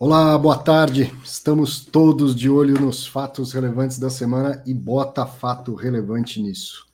[0.00, 1.12] Olá, boa tarde.
[1.24, 6.86] Estamos todos de olho nos fatos relevantes da semana e bota fato relevante nisso.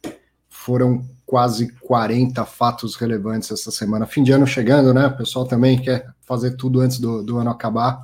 [0.49, 4.07] Foram quase 40 fatos relevantes essa semana.
[4.07, 5.07] Fim de ano chegando, né?
[5.09, 8.03] O pessoal também quer fazer tudo antes do, do ano acabar.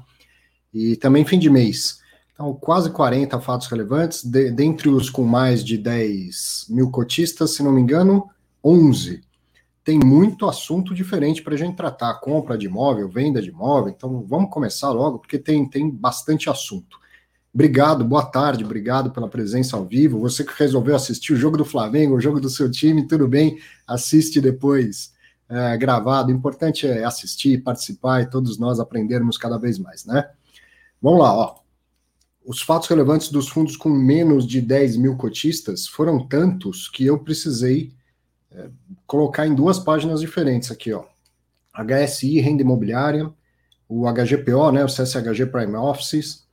[0.71, 2.01] E também fim de mês.
[2.35, 7.62] Então, quase 40 fatos relevantes, de, dentre os com mais de 10 mil cotistas, se
[7.62, 8.29] não me engano,
[8.62, 9.23] 11
[9.91, 14.24] tem muito assunto diferente para a gente tratar, compra de imóvel, venda de imóvel, então
[14.24, 16.96] vamos começar logo, porque tem, tem bastante assunto.
[17.52, 20.20] Obrigado, boa tarde, obrigado pela presença ao vivo.
[20.20, 23.59] Você que resolveu assistir o jogo do Flamengo, o jogo do seu time, tudo bem,
[23.84, 25.12] assiste depois
[25.48, 26.30] é, gravado.
[26.30, 30.30] O importante é assistir, participar e todos nós aprendermos cada vez mais, né?
[31.02, 31.57] Vamos lá, ó.
[32.46, 37.18] Os fatos relevantes dos fundos com menos de 10 mil cotistas foram tantos que eu
[37.18, 37.93] precisei
[39.06, 41.04] colocar em duas páginas diferentes aqui, ó.
[41.74, 43.30] HSI, renda imobiliária,
[43.88, 46.46] o HGPO, né, o CSHG Prime Offices,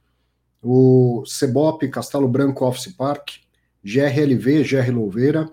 [0.61, 3.35] o CEBOP, Castelo Branco Office Park,
[3.83, 5.49] GRLV, GR Louveira,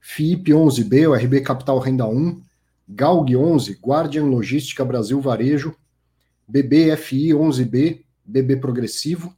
[0.00, 2.40] FIP 11B, o RB Capital Renda 1,
[2.88, 5.74] GALG 11, Guardian Logística Brasil Varejo,
[6.46, 9.34] BBFI 11B, BB Progressivo,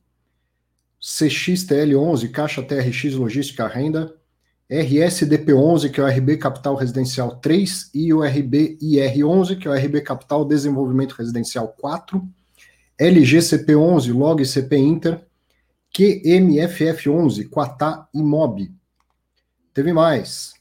[1.01, 4.15] CXTL 11, Caixa TRX Logística Renda,
[4.71, 10.01] RSDP11, que é o RB Capital Residencial 3, e o RBIR11, que é o RB
[10.01, 12.27] Capital Desenvolvimento Residencial 4,
[13.01, 15.25] LGCP11, Log CP Inter,
[15.97, 18.73] QMFF11, Quatá MOB.
[19.73, 20.55] Teve mais.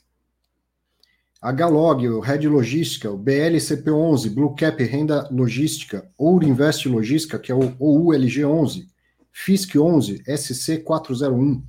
[1.42, 7.56] HLog, o Red Logística, o BLCP11, Blue Cap Renda Logística, Ouro Invest Logística, que é
[7.56, 8.88] o OULG11,
[9.33, 11.61] FISC11, SC401,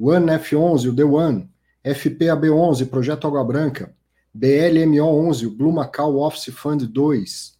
[0.00, 1.51] OneF11, o The One,
[1.84, 3.94] FPAB11, Projeto Água Branca,
[4.36, 7.52] BLMO11, o Blue Macau Office Fund 2,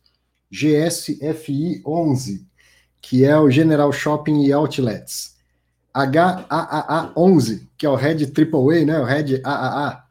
[0.52, 2.46] GSFI11,
[3.00, 5.36] que é o General Shopping e Outlets,
[5.94, 10.04] HAAA11, que é o Red AAA, né, o Red AAA,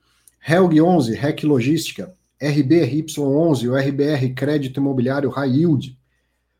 [0.47, 5.97] Helg 11, REC Logística, RBRY11, o RBR Crédito Imobiliário High Yield,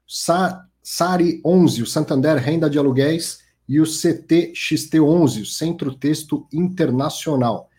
[0.08, 3.40] Sa SARI 11, o Santander Renda de Aluguéis,
[3.72, 7.70] e o CTXT11, o Centro Texto Internacional.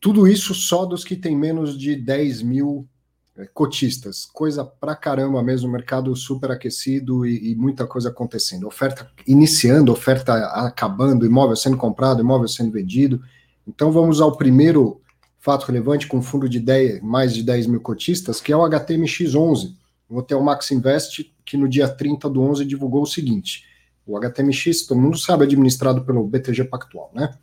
[0.00, 2.88] Tudo isso só dos que tem menos de 10 mil
[3.36, 4.24] é, cotistas.
[4.24, 8.66] Coisa pra caramba mesmo, mercado super aquecido e, e, muita coisa acontecendo.
[8.66, 13.22] Oferta iniciando, oferta acabando, imóvel sendo comprado, imóvel sendo vendido.
[13.68, 15.02] Então vamos ao primeiro
[15.38, 19.74] fato relevante com fundo de 10, mais de 10 mil cotistas, que é o HTMX11.
[20.08, 23.73] O Hotel Max Invest, que no dia 30 do 11 divulgou o seguinte
[24.06, 27.34] o HTMX, todo mundo sabe, administrado pelo BTG Pactual, né?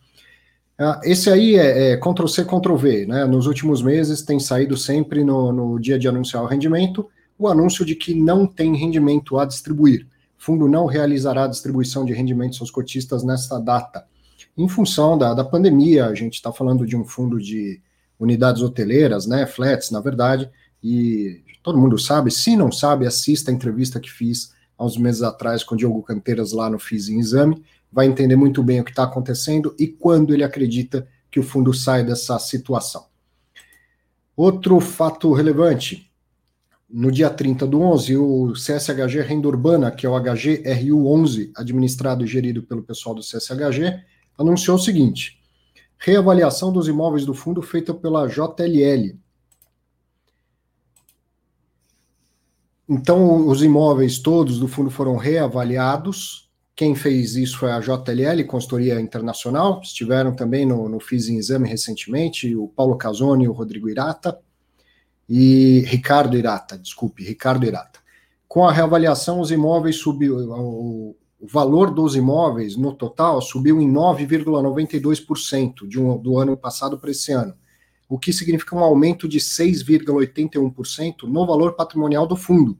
[0.78, 3.26] Ah, esse aí é, é Ctrl-C, Ctrl-V, né?
[3.26, 7.08] Nos últimos meses tem saído sempre no, no dia de anunciar o rendimento,
[7.38, 10.08] o anúncio de que não tem rendimento a distribuir.
[10.40, 14.06] O fundo não realizará a distribuição de rendimentos aos cotistas nesta data.
[14.58, 17.80] Em função da, da pandemia, a gente está falando de um fundo de
[18.20, 19.46] unidades hoteleiras, né?
[19.46, 20.50] Flats, na verdade,
[20.84, 22.32] e todo mundo sabe.
[22.32, 24.52] Se não sabe, assista a entrevista que fiz
[24.82, 27.62] há uns meses atrás com o Diogo Canteiras lá no Fiz em Exame,
[27.92, 31.72] vai entender muito bem o que está acontecendo e quando ele acredita que o fundo
[31.72, 33.06] sai dessa situação.
[34.36, 36.12] Outro fato relevante,
[36.90, 42.28] no dia 30 do 11, o CSHG Renda Urbana, que é o HGRU11, administrado e
[42.28, 44.02] gerido pelo pessoal do CSHG,
[44.36, 45.40] anunciou o seguinte:
[46.00, 49.16] reavaliação dos imóveis do fundo feita pela JLL,
[52.94, 56.52] Então, os imóveis todos do fundo foram reavaliados.
[56.76, 59.80] Quem fez isso foi a JLL, Consultoria Internacional.
[59.82, 60.98] Estiveram também no, no
[61.30, 64.38] em Exame recentemente, o Paulo Casoni o Rodrigo Irata.
[65.30, 68.02] E Ricardo Irata, desculpe, Ricardo Irata.
[68.46, 73.90] Com a reavaliação, os imóveis subiu, o, o valor dos imóveis no total subiu em
[73.90, 77.56] 9,92% de um, do ano passado para esse ano
[78.12, 82.78] o que significa um aumento de 6,81% no valor patrimonial do fundo.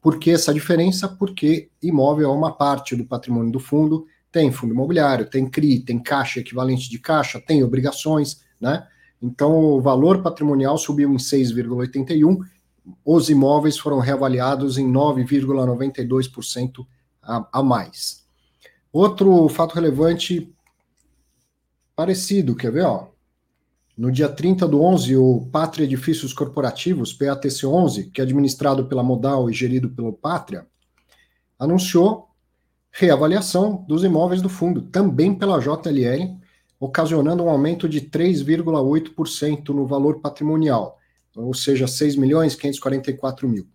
[0.00, 1.08] Por que essa diferença?
[1.08, 5.98] Porque imóvel é uma parte do patrimônio do fundo, tem fundo imobiliário, tem CRI, tem
[5.98, 8.86] caixa equivalente de caixa, tem obrigações, né?
[9.20, 12.38] Então o valor patrimonial subiu em 6,81,
[13.04, 16.86] os imóveis foram reavaliados em 9,92%
[17.20, 18.24] a, a mais.
[18.92, 20.54] Outro fato relevante
[21.96, 23.11] parecido, quer ver, ó?
[24.02, 29.48] No dia 30 do 11, o Pátria Edifícios Corporativos, PATC11, que é administrado pela Modal
[29.48, 30.66] e gerido pelo Pátria,
[31.56, 32.26] anunciou
[32.90, 36.36] reavaliação dos imóveis do fundo, também pela JLL,
[36.80, 40.98] ocasionando um aumento de 3,8% no valor patrimonial,
[41.36, 43.68] ou seja, 6 milhões 544 mil.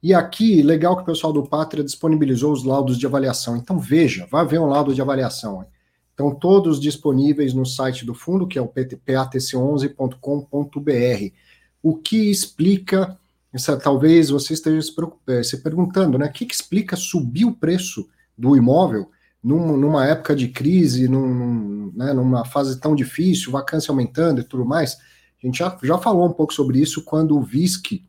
[0.00, 3.56] E aqui, legal que o pessoal do Pátria disponibilizou os laudos de avaliação.
[3.56, 5.66] Então veja, vá ver um laudo de avaliação.
[6.14, 11.34] Então, todos disponíveis no site do fundo, que é o patc11.com.br.
[11.82, 13.18] O que explica,
[13.52, 14.94] essa, talvez você esteja se,
[15.26, 16.26] eh, se perguntando, né?
[16.26, 18.08] O que, que, explica subir o preço
[18.38, 19.10] do imóvel
[19.42, 24.64] num, numa época de crise, num, né, numa fase tão difícil, vacância aumentando e tudo
[24.64, 24.96] mais?
[25.42, 28.04] A gente já, já falou um pouco sobre isso quando o VISC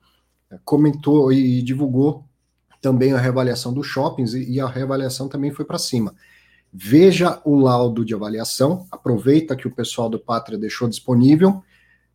[0.63, 2.23] comentou e divulgou
[2.79, 6.13] também a reavaliação dos shoppings e a reavaliação também foi para cima.
[6.77, 11.63] Veja o laudo de avaliação, aproveita que o pessoal do Pátria deixou disponível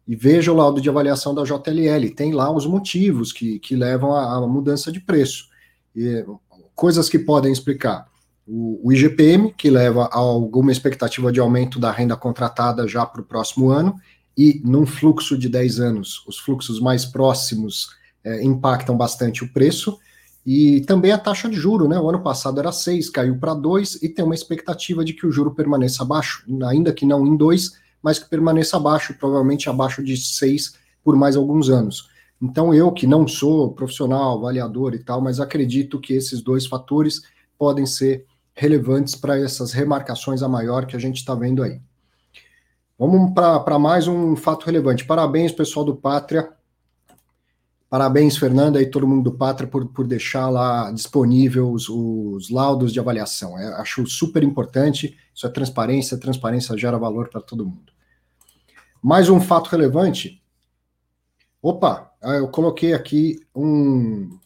[0.07, 2.15] e veja o laudo de avaliação da JLL.
[2.15, 5.49] Tem lá os motivos que, que levam à, mudança de preço.
[5.97, 6.27] E,
[6.75, 8.07] coisas que podem explicar.
[8.47, 13.23] O, o IGPM, que leva a alguma expectativa de aumento da renda contratada já para
[13.23, 13.97] o próximo ano,
[14.37, 17.89] e num fluxo de 10 anos, os fluxos mais próximos
[18.23, 19.99] é, impactam bastante o preço.
[20.45, 21.99] E também a taxa de juro, né?
[21.99, 25.31] O ano passado era 6, caiu para 2 e tem uma expectativa de que o
[25.33, 30.17] juro permaneça abaixo, ainda que não em 2, mas que permaneça abaixo, provavelmente abaixo de
[30.17, 32.09] 6 por mais alguns anos.
[32.43, 37.21] Então, eu que não sou profissional, avaliador e tal, mas acredito que esses dois fatores
[37.59, 41.81] podem ser relevantes para essas remarcações a maior que a gente está vendo aí.
[42.99, 45.05] Vamos para mais um fato relevante.
[45.05, 46.51] Parabéns, pessoal do Pátria,
[47.91, 52.93] Parabéns, Fernanda, e todo mundo do Pátria, por, por deixar lá disponível os, os laudos
[52.93, 53.59] de avaliação.
[53.59, 55.19] É, acho super importante.
[55.35, 57.93] Isso é transparência, transparência gera valor para todo mundo.
[59.03, 60.41] Mais um fato relevante.
[61.61, 64.39] Opa, ah, eu coloquei aqui um,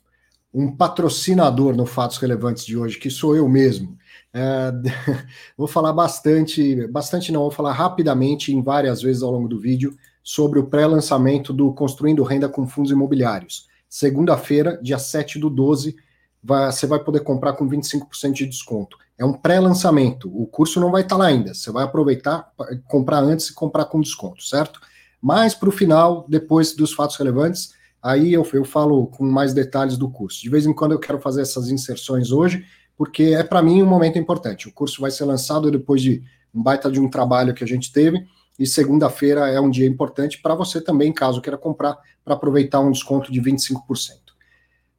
[0.53, 3.99] um patrocinador no Fatos Relevantes de hoje, que sou eu mesmo.
[4.33, 4.73] É,
[5.55, 9.95] vou falar bastante, bastante não, vou falar rapidamente em várias vezes ao longo do vídeo
[10.25, 13.69] sobre o pré-lançamento do Construindo Renda com Fundos Imobiliários.
[13.87, 15.95] Segunda-feira, dia 7 do 12,
[16.43, 18.97] vai, você vai poder comprar com 25% de desconto.
[19.19, 21.53] É um pré-lançamento, o curso não vai estar lá ainda.
[21.53, 22.51] Você vai aproveitar,
[22.89, 24.81] comprar antes e comprar com desconto, certo?
[25.21, 29.99] Mas para o final, depois dos fatos relevantes, aí eu, eu falo com mais detalhes
[29.99, 30.41] do curso.
[30.41, 32.65] De vez em quando eu quero fazer essas inserções hoje,
[32.97, 34.69] porque é para mim um momento importante.
[34.69, 36.23] O curso vai ser lançado depois de
[36.55, 38.27] um baita de um trabalho que a gente teve
[38.59, 42.91] e segunda-feira é um dia importante para você também, caso queira comprar, para aproveitar um
[42.91, 43.79] desconto de 25%.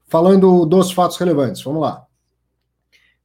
[0.07, 2.05] Falando dos fatos relevantes, vamos lá.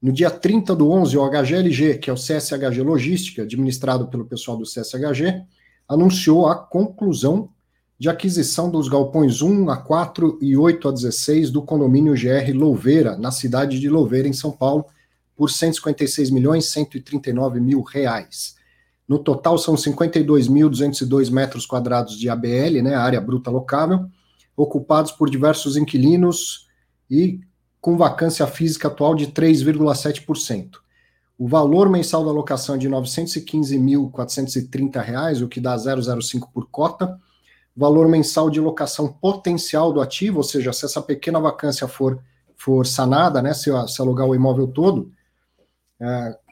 [0.01, 4.57] No dia 30 do 11, o HGLG, que é o CSHG Logística, administrado pelo pessoal
[4.57, 5.43] do CSHG,
[5.87, 7.51] anunciou a conclusão
[7.99, 13.19] de aquisição dos galpões 1 a 4 e 8 a 16 do condomínio GR Louveira,
[13.19, 14.87] na cidade de Louveira, em São Paulo,
[15.37, 18.57] por 156 milhões 139 mil reais.
[19.11, 24.07] No total, são 52.202 metros quadrados de ABL, né, área bruta locável,
[24.57, 26.69] ocupados por diversos inquilinos
[27.11, 27.41] e
[27.81, 30.77] com vacância física atual de 3,7%.
[31.37, 37.19] O valor mensal da locação é de R$ 915.430, o que dá 0,05 por cota.
[37.77, 42.23] Valor mensal de locação potencial do ativo, ou seja, se essa pequena vacância for,
[42.57, 45.11] for sanada, né, se, se alugar o imóvel todo,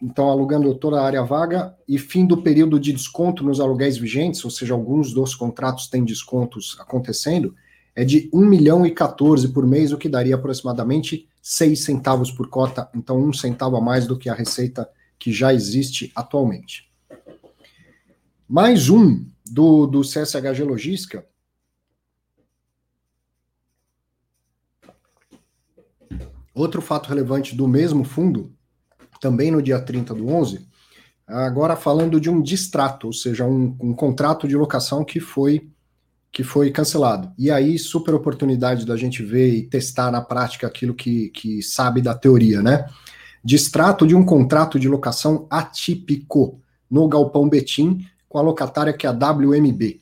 [0.02, 4.44] então, alugando toda a área vaga e fim do período de desconto nos aluguéis vigentes,
[4.44, 7.54] ou seja, alguns dos contratos têm descontos acontecendo,
[7.96, 12.48] é de 1 milhão e 14 por mês, o que daria aproximadamente 6 centavos por
[12.50, 16.92] cota, então um centavo a mais do que a receita que já existe atualmente.
[18.46, 21.26] Mais um do, do CSHG Logística.
[26.54, 28.57] Outro fato relevante do mesmo fundo
[29.20, 30.66] também no dia 30 do 11,
[31.26, 35.68] agora falando de um distrato, ou seja, um, um contrato de locação que foi
[36.30, 37.32] que foi cancelado.
[37.38, 42.02] E aí, super oportunidade da gente ver e testar na prática aquilo que, que sabe
[42.02, 42.86] da teoria, né?
[43.42, 46.60] Distrato de um contrato de locação atípico
[46.90, 50.00] no Galpão Betim, com a locatária que é a WMB.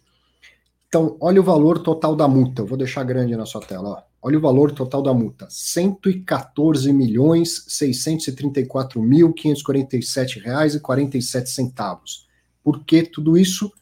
[0.88, 2.62] Então, olha o valor total da multa.
[2.62, 3.88] Eu vou deixar grande na sua tela.
[3.88, 4.02] Ó.
[4.20, 12.26] Olha o valor total da multa: 114 milhões 634 mil 547 reais e 47 centavos.
[12.62, 13.73] Por que tudo isso?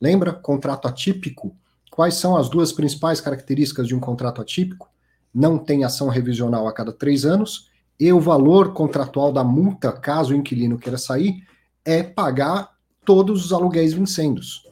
[0.00, 0.32] Lembra?
[0.32, 1.54] Contrato atípico.
[1.90, 4.88] Quais são as duas principais características de um contrato atípico?
[5.34, 7.68] Não tem ação revisional a cada três anos
[7.98, 11.46] e o valor contratual da multa, caso o inquilino queira sair,
[11.84, 12.70] é pagar
[13.04, 14.66] todos os aluguéis vincendos.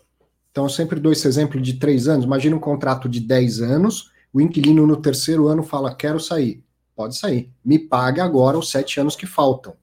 [0.51, 2.25] Então, eu sempre dou esse exemplo de três anos.
[2.25, 6.63] Imagina um contrato de 10 anos o inquilino no terceiro ano fala: quero sair.
[6.95, 7.51] Pode sair.
[7.65, 9.75] Me pague agora os sete anos que faltam.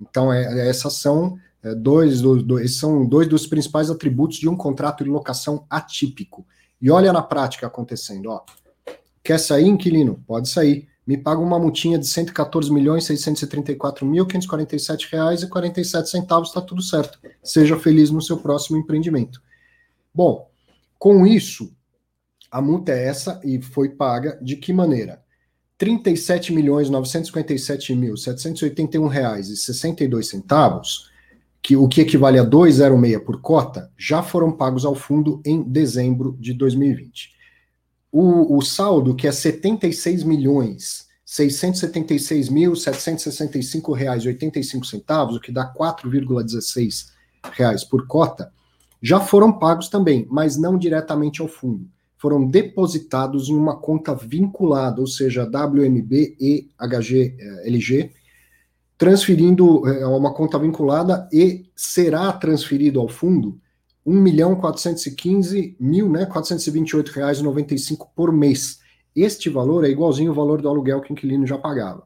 [0.00, 4.38] Então, é, é essas são é, dois, do, do, esses são dois dos principais atributos
[4.38, 6.46] de um contrato de locação atípico.
[6.80, 8.42] E olha na prática acontecendo, ó.
[9.22, 10.22] Quer sair, inquilino?
[10.26, 10.88] Pode sair.
[11.06, 16.60] me paga uma multinha de 114 milhões 634 mil 547 reais e 47 centavos, está
[16.60, 17.20] tudo certo.
[17.42, 19.40] Seja feliz no seu próximo empreendimento.
[20.12, 20.50] Bom,
[20.98, 21.72] com isso,
[22.52, 25.20] a multa é essa e foi paga de que maneira?
[25.78, 31.10] 37 milhões 957 mil 781 reais e 62 centavos,
[31.60, 36.36] que o que equivale a 2,06 por cota, já foram pagos ao fundo em dezembro
[36.38, 37.32] de 2020
[38.12, 45.50] o, o saldo, que é 76 milhões 676 mil 765 reais 85 centavos, o que
[45.50, 47.06] dá 4,16
[47.54, 48.52] reais por cota,
[49.00, 51.88] já foram pagos também, mas não diretamente ao fundo.
[52.22, 58.12] Foram depositados em uma conta vinculada, ou seja, WMB e HGLG,
[58.96, 63.60] transferindo é, uma conta vinculada e será transferido ao fundo
[64.06, 68.78] 1 milhão 415 mil, né, 428 reais 95 por mês.
[69.16, 72.04] Este valor é igualzinho ao valor do aluguel que o inquilino já pagava.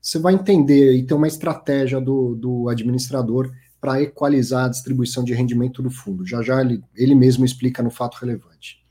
[0.00, 5.34] Você vai entender e ter uma estratégia do, do administrador para equalizar a distribuição de
[5.34, 6.24] rendimento do fundo.
[6.24, 8.85] Já já ele, ele mesmo explica no fato relevante.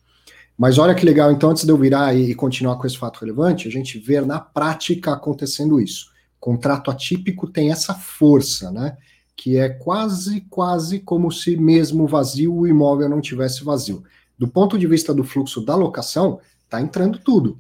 [0.57, 3.67] Mas olha que legal, então, antes de eu virar e, continuar com esse fato relevante,
[3.67, 6.12] a gente vê na prática acontecendo isso.
[6.39, 8.97] Contrato atípico tem essa força, né?
[9.35, 14.03] que é quase, quase como se mesmo vazio o imóvel não tivesse vazio.
[14.38, 17.59] Do ponto de vista do fluxo da locação, está entrando tudo.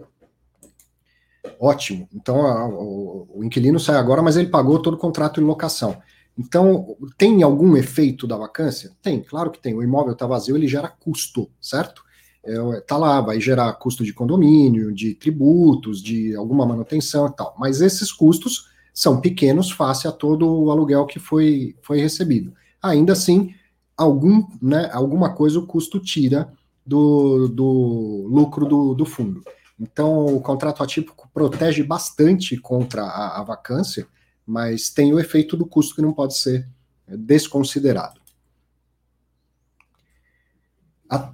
[1.59, 2.07] Ótimo.
[2.13, 6.01] Então, a, o, o, inquilino sai agora, mas ele pagou todo o contrato de locação.
[6.37, 8.91] Então, tem algum efeito da vacância?
[9.01, 9.73] Tem, claro que tem.
[9.73, 12.03] O imóvel está vazio, ele gera custo, certo?
[12.45, 17.55] É, tá lá, vai gerar custo de condomínio, de tributos, de alguma manutenção e tal.
[17.57, 22.53] Mas esses custos são pequenos face a todo o aluguel que foi, foi recebido.
[22.81, 23.53] Ainda assim,
[23.97, 26.53] algum, né, alguma coisa o custo tira
[26.85, 29.43] do, do lucro do, do fundo.
[29.79, 34.07] Então, o contrato atípico protege bastante contra a, a vacância,
[34.45, 36.67] mas tem o efeito do custo que não pode ser
[37.07, 38.21] desconsiderado.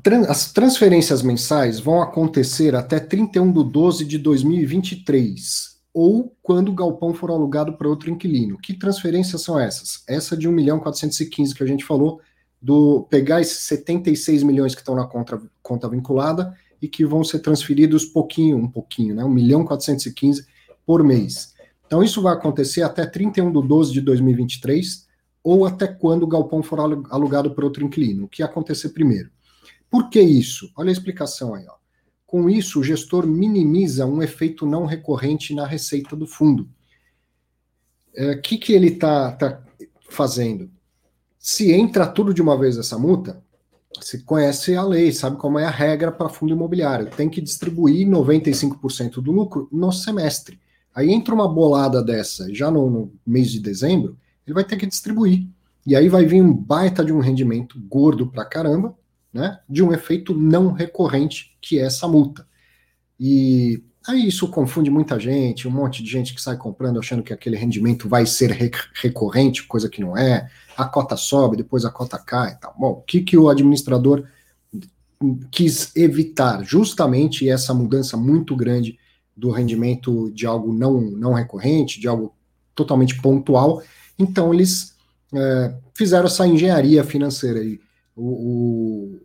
[0.04, 6.75] Tran as transferências mensais vão acontecer até 31 de 12 de 2023 ou quando o
[6.75, 8.58] galpão for alugado para outro inquilino.
[8.58, 10.04] Que transferências são essas?
[10.08, 12.20] Essa de 1 milhão 415 que a gente falou,
[12.62, 17.40] do pegar esses 76 milhões que estão na conta, conta vinculada e que vão ser
[17.40, 19.24] transferidos pouquinho, um pouquinho, né?
[19.24, 20.46] 1 milhão 415
[20.86, 21.54] por mês.
[21.86, 25.08] Então isso vai acontecer até 31 de 12 de 2023
[25.44, 28.25] ou até quando o galpão for alugado para outro inquilino.
[28.25, 29.30] O que acontecer primeiro?
[29.91, 30.71] Por que isso?
[30.77, 31.75] Olha a explicação aí, ó.
[32.25, 36.63] Com isso, o gestor minimiza um efeito não recorrente na receita do fundo.
[36.63, 39.62] O é, que, que ele está tá
[40.10, 40.71] fazendo?
[41.38, 43.43] Se entra tudo de uma vez essa multa,
[44.00, 47.10] você conhece a lei, sabe como é a regra para fundo imobiliário.
[47.10, 50.57] Tem que distribuir 95% do lucro no semestre.
[50.95, 54.17] Aí entra uma bolada dessa, já no, no, mês de dezembro,
[54.48, 55.45] ele vai ter que distribuir.
[55.86, 58.95] E aí vai vir um baita de um rendimento gordo pra caramba,
[59.34, 62.46] né, de um efeito não recorrente, que é essa multa.
[63.20, 67.34] E aí isso confunde muita gente, um monte de gente que sai comprando achando que
[67.34, 68.52] aquele rendimento vai ser
[68.94, 72.76] recorrente, coisa que não é, a cota sobe, depois a cota cai e tal.
[72.78, 74.26] Bom, o que, que o administrador
[75.52, 76.64] quis evitar?
[76.64, 78.98] Justamente essa mudança muito grande
[79.36, 82.36] do rendimento de algo não, não recorrente, de algo
[82.76, 83.82] totalmente pontual.
[84.18, 84.96] Então, eles
[85.34, 87.80] é, fizeram essa engenharia financeira aí
[88.22, 89.22] o, o,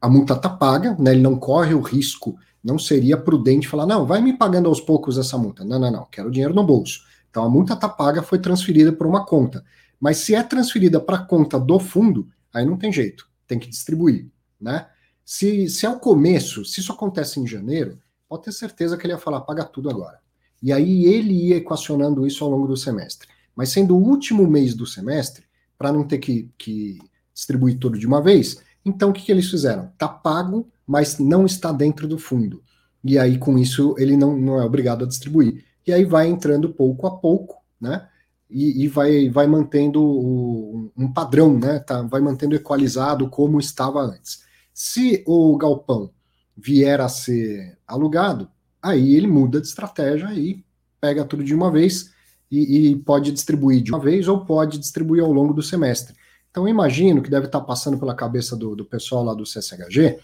[0.00, 4.04] a multa está paga, né, ele não corre o risco, não seria prudente falar, não,
[4.04, 5.64] vai me pagando aos poucos essa multa.
[5.64, 7.04] Não, não, não, quero dinheiro no bolso.
[7.30, 9.64] Então a multa está paga, foi transferida para uma conta.
[10.00, 13.68] Mas se é transferida para a conta do fundo, aí não tem jeito, tem que
[13.68, 14.28] distribuir,
[14.60, 14.88] né?
[15.24, 19.12] Se, se é o começo, se isso acontece em janeiro, pode ter certeza que ele
[19.12, 20.18] ia falar, paga tudo agora.
[20.62, 23.28] E aí ele ia equacionando isso ao longo do semestre.
[23.54, 25.44] Mas sendo o último mês do semestre,
[25.78, 26.98] para não ter que, que
[27.36, 28.62] distribuir tudo de uma vez.
[28.82, 29.90] Então, o que, que eles fizeram?
[29.92, 32.62] Está pago, mas não está dentro do fundo.
[33.04, 35.64] E aí, com isso, ele não, não é obrigado a distribuir.
[35.86, 38.08] E aí vai entrando pouco a pouco, né?
[38.48, 41.78] E, e vai, vai mantendo o, um padrão, né?
[41.80, 44.42] Tá, vai mantendo equalizado como estava antes.
[44.72, 46.10] Se o galpão
[46.56, 48.48] vier a ser alugado,
[48.80, 50.64] aí ele muda de estratégia e
[51.00, 52.12] pega tudo de uma vez
[52.50, 56.14] e, e pode distribuir de uma vez ou pode distribuir ao longo do semestre.
[56.56, 60.18] Então, imagino que deve estar passando pela cabeça do, do pessoal lá do CSHG,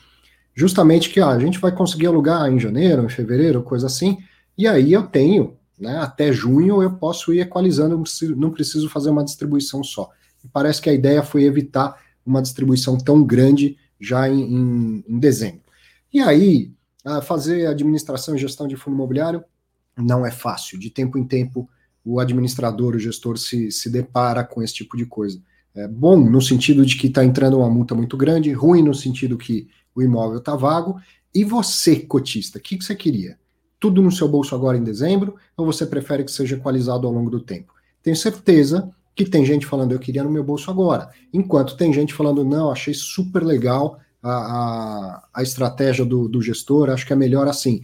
[0.55, 4.17] justamente que ah, a gente vai conseguir alugar em janeiro, em fevereiro, coisa assim,
[4.57, 8.03] e aí eu tenho, né, até junho eu posso ir equalizando,
[8.35, 10.09] não preciso fazer uma distribuição só.
[10.43, 15.19] E parece que a ideia foi evitar uma distribuição tão grande já em, em, em
[15.19, 15.61] dezembro.
[16.11, 16.73] E aí,
[17.25, 19.45] fazer administração e gestão de fundo imobiliário
[19.99, 20.79] não é fácil.
[20.79, 21.69] De tempo em tempo,
[22.03, 25.39] o administrador, o gestor se, se depara com esse tipo de coisa.
[25.75, 29.39] É bom no sentido de que está entrando uma multa muito grande, ruim no sentido
[29.39, 31.01] que o imóvel está vago.
[31.35, 33.39] E você, cotista, o que, que você queria?
[33.81, 37.31] Tudo no seu bolso agora em dezembro, ou você prefere que seja equalizado ao longo
[37.31, 37.73] do tempo?
[38.03, 41.09] Tenho certeza que tem gente falando, eu queria no meu bolso agora.
[41.33, 46.91] Enquanto tem gente falando, não, achei super legal a, a, a estratégia do, do gestor,
[46.91, 47.83] acho que é melhor assim.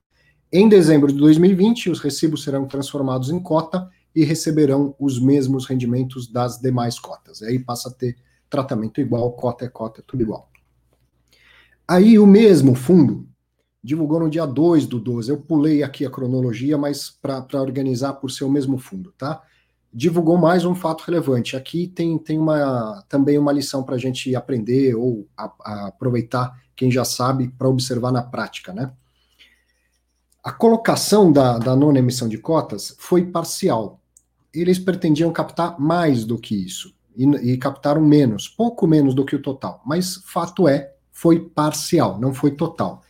[0.50, 6.26] Em dezembro de 2020, os recibos serão transformados em cota e receberão os mesmos rendimentos
[6.26, 7.43] das demais cotas.
[7.43, 8.17] Aí passa a ter
[8.49, 10.49] tratamento igual, cota é cota, é tudo igual.
[11.88, 13.26] Aí o mesmo fundo
[13.83, 15.30] divulgou no dia 2 do 12.
[15.30, 19.42] Eu pulei aqui a cronologia, mas para organizar por ser o mesmo fundo, tá?
[19.90, 21.56] Divulgou mais um fato relevante.
[21.56, 26.63] Aqui tem, tem uma, também uma lição para a gente aprender ou a, a aproveitar
[26.76, 28.93] quem já sabe para observar na prática, né?
[30.45, 34.00] A colocação da, da nona emissão de cotas foi parcial.
[34.52, 39.34] Eles pretendiam captar mais do que isso e, e captaram menos, pouco menos do que
[39.34, 39.82] o total.
[39.86, 43.02] Mas fato é, foi parcial, não foi total.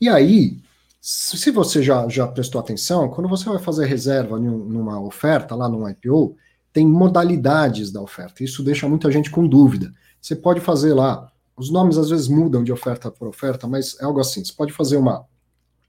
[0.00, 0.56] E aí,
[0.98, 5.86] se você já, já prestou atenção, quando você vai fazer reserva numa oferta, lá no
[5.86, 6.36] IPO,
[6.72, 8.42] tem modalidades da oferta.
[8.42, 9.92] Isso deixa muita gente com dúvida.
[10.22, 14.04] Você pode fazer lá, os nomes às vezes mudam de oferta por oferta, mas é
[14.04, 14.42] algo assim.
[14.42, 15.26] Você pode fazer uma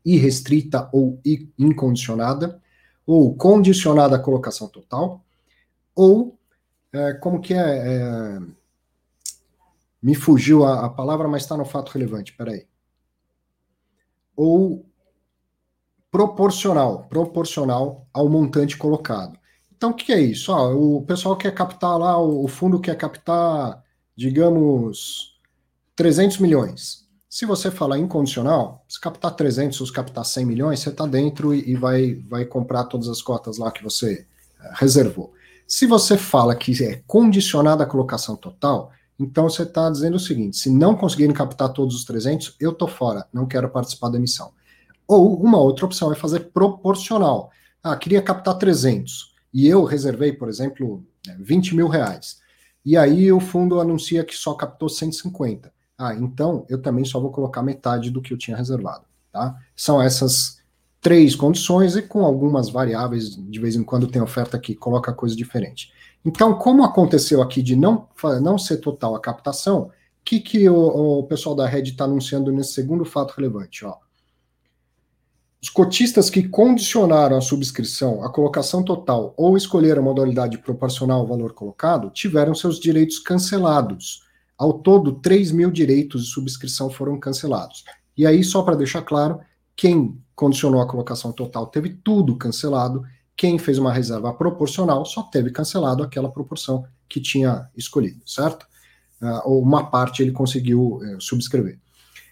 [0.04, 1.22] irrestrita ou
[1.58, 2.60] incondicionada,
[3.08, 5.24] ou condicionada à colocação total,
[5.96, 6.38] ou
[6.92, 8.40] é, como que é, é,
[10.02, 12.34] me fugiu a, a palavra, mas está no fato relevante.
[12.34, 12.66] Peraí
[14.36, 14.86] ou
[16.10, 19.38] proporcional, proporcional ao montante colocado.
[19.76, 20.52] Então, o que é isso?
[20.52, 23.84] Ah, o pessoal quer captar lá, o fundo quer captar,
[24.16, 25.40] digamos,
[25.96, 27.08] 300 milhões.
[27.30, 31.76] Se você falar incondicional, se captar 300, se captar 100 milhões, você está dentro e,
[31.76, 34.26] vai, vai comprar todas as cotas lá que você
[34.60, 35.34] eh, reservou.
[35.66, 40.58] Se você fala que é condicionada a colocação total, então você está dizendo o seguinte:
[40.58, 44.52] se não conseguirem captar todos os 300, eu tô fora, não quero participar da emissão.
[45.08, 47.52] Ou uma outra opção é fazer proporcional.
[47.84, 51.06] Ah, queria captar 300 e eu reservei, por exemplo,
[51.40, 52.40] 20 mil reais.
[52.84, 55.72] E aí o fundo anuncia que só captou 150.
[55.98, 59.06] Ah, então eu também só vou colocar metade do que eu tinha reservado.
[59.32, 59.56] Tá?
[59.76, 60.62] São essas
[61.00, 65.36] três condições e com algumas variáveis, de vez em quando tem oferta que coloca coisa
[65.36, 65.92] diferente.
[66.24, 68.08] Então, como aconteceu aqui de não,
[68.42, 69.92] não ser total a captação, o
[70.24, 73.84] que, que o, o pessoal da Red está anunciando nesse segundo fato relevante?
[73.84, 73.96] Ó.
[75.62, 81.54] Os cotistas que condicionaram a subscrição à colocação total ou escolheram modalidade proporcional ao valor
[81.54, 84.24] colocado tiveram seus direitos cancelados.
[84.58, 87.84] Ao todo, 3 mil direitos de subscrição foram cancelados.
[88.16, 89.40] E aí, só para deixar claro,
[89.76, 93.04] quem condicionou a colocação total teve tudo cancelado
[93.42, 98.68] quem fez uma reserva proporcional só teve cancelado aquela proporção que tinha escolhido, certo?
[99.20, 101.80] Uh, ou uma parte ele conseguiu uh, subscrever.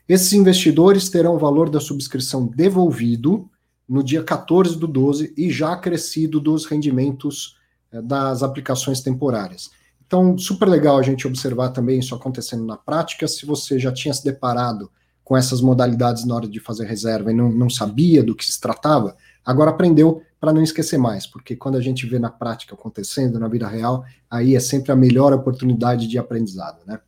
[0.07, 3.49] Esses investidores terão o valor da subscrição devolvido
[3.87, 7.57] no dia 14 do 12 e já acrescido dos rendimentos
[7.91, 9.71] uh, das aplicações temporárias.
[10.05, 13.27] Então, super legal a gente observar também isso acontecendo na prática.
[13.27, 14.91] Se você já tinha se deparado
[15.23, 18.61] com essas modalidades na hora de fazer reserva e não, não sabia do que se
[18.61, 23.39] tratava, agora aprendeu para não esquecer mais, porque quando a gente vê na prática acontecendo,
[23.39, 26.99] na vida real, aí é sempre a melhor oportunidade de aprendizado, né?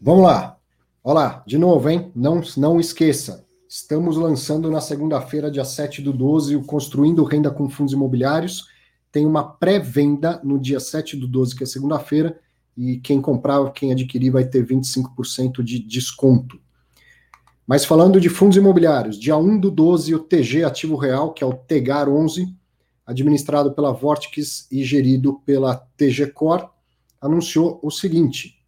[0.00, 0.56] Vamos lá.
[1.04, 2.10] Olá, de novo, hein?
[2.14, 3.44] Não, não esqueça.
[3.68, 8.66] Estamos lançando na segunda-feira, dia 7 do 12, o Construindo Renda com Fundos Imobiliários.
[9.12, 12.40] Tem uma pré-venda no dia 7 do 12, que é segunda-feira,
[12.76, 16.58] e quem comprar, quem adquirir, vai ter 25% de desconto.
[17.70, 21.46] Mas falando de fundos imobiliários, dia 1 do 12, o TG Ativo Real, que é
[21.46, 22.52] o TEGAR 11,
[23.06, 26.66] administrado pela Vortex e gerido pela TG Core,
[27.20, 28.60] anunciou o seguinte: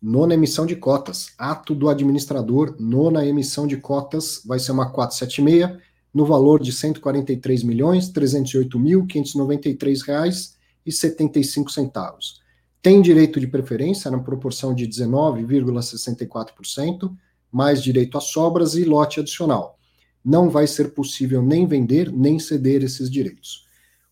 [0.00, 5.78] nona emissão de cotas, ato do administrador, nona emissão de cotas, vai ser uma 476,
[6.14, 12.40] no valor de R$ 143 milhões 308 mil 593 reais e 75 centavos.
[12.80, 17.14] Tem direito de preferência na proporção de 19,64%,
[17.54, 19.78] mais direito a sobras e lote adicional.
[20.24, 23.66] Não vai ser possível nem vender nem ceder esses direitos.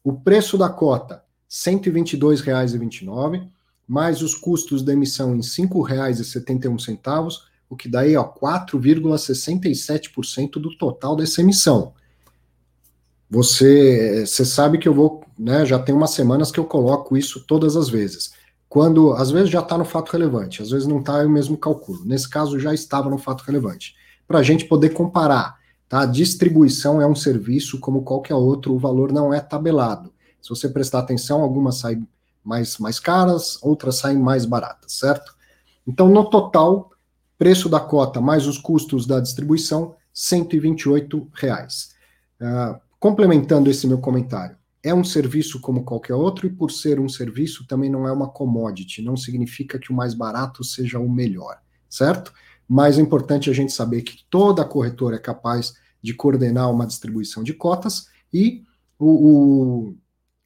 [0.05, 3.49] O preço da cota, R$ 122,29
[3.87, 7.29] mais os custos da emissão em R$ 5,71,
[7.69, 11.93] o que dá aí 4,67% do total dessa emissão.
[13.29, 17.45] Você, você sabe que eu vou, né, já tem umas semanas que eu coloco isso
[17.47, 18.33] todas as vezes.
[18.73, 22.07] Quando, às vezes já está no fato relevante, às vezes não está, o mesmo cálculo.
[22.07, 23.95] Nesse caso já estava no fato relevante.
[24.27, 26.01] Para a gente poder comparar, tá?
[26.01, 30.11] A distribuição é um serviço como qualquer outro, o valor não é tabelado.
[30.41, 32.09] Se você prestar atenção, algumas saem
[32.43, 35.35] mais, mais caras, outras saem mais baratas, certo?
[35.87, 36.93] Então, no total,
[37.37, 41.91] preço da cota mais os custos da distribuição, 128 reais.
[42.41, 47.09] Uh, complementando esse meu comentário, é um serviço como qualquer outro, e por ser um
[47.09, 51.61] serviço, também não é uma commodity, não significa que o mais barato seja o melhor,
[51.89, 52.33] certo?
[52.69, 57.45] Mas é importante a gente saber que toda corretora é capaz de coordenar uma distribuição
[57.45, 58.65] de cotas e
[58.99, 59.97] o, o,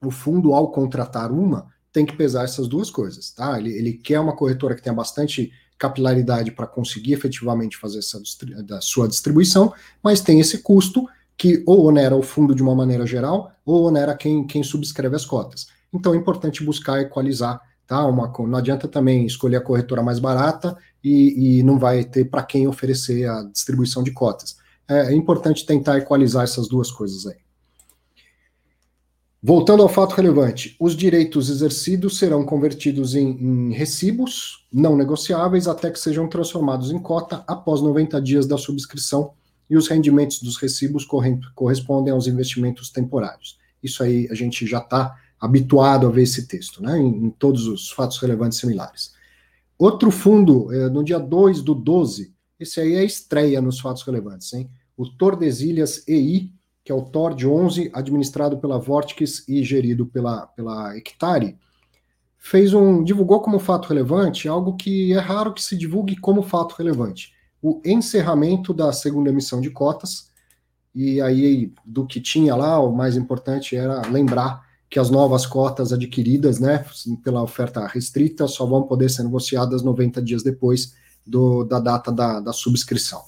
[0.06, 3.58] o fundo, ao contratar uma, tem que pesar essas duas coisas, tá?
[3.58, 8.20] Ele, ele quer uma corretora que tenha bastante capilaridade para conseguir efetivamente fazer essa
[8.64, 9.72] da sua distribuição,
[10.02, 14.16] mas tem esse custo que ou onera o fundo de uma maneira geral, ou onera
[14.16, 15.66] quem, quem subscreve as cotas.
[15.92, 18.04] Então é importante buscar equalizar, tá?
[18.06, 22.42] Uma, não adianta também escolher a corretora mais barata e, e não vai ter para
[22.42, 24.56] quem oferecer a distribuição de cotas.
[24.88, 27.36] É, é importante tentar equalizar essas duas coisas aí.
[29.42, 35.90] Voltando ao fato relevante, os direitos exercidos serão convertidos em, em, recibos não negociáveis até
[35.90, 39.34] que sejam transformados em cota após 90 dias da subscrição
[39.68, 41.06] e os rendimentos dos recibos
[41.54, 43.58] correspondem aos investimentos temporários.
[43.82, 47.66] Isso aí a gente já está habituado a ver esse texto, né, em, em, todos
[47.66, 49.14] os fatos relevantes similares.
[49.78, 54.52] Outro fundo, é, no dia 2 do 12, esse aí é estreia nos fatos relevantes,
[54.54, 54.70] hein?
[54.96, 56.50] O Tordesilhas EI
[56.86, 61.58] que é o TORD 11, administrado pela Vortex e gerido pela, pela Hectare,
[62.38, 66.76] fez um divulgou como fato relevante algo que é raro que se divulgue como fato
[66.76, 67.34] relevante.
[67.68, 70.30] O encerramento da segunda emissão de cotas,
[70.94, 75.92] e aí do que tinha lá, o mais importante era lembrar que as novas cotas
[75.92, 76.84] adquiridas, né,
[77.24, 80.94] pela oferta restrita, só vão poder ser negociadas 90 dias depois
[81.26, 83.20] do, da data da, da subscrição.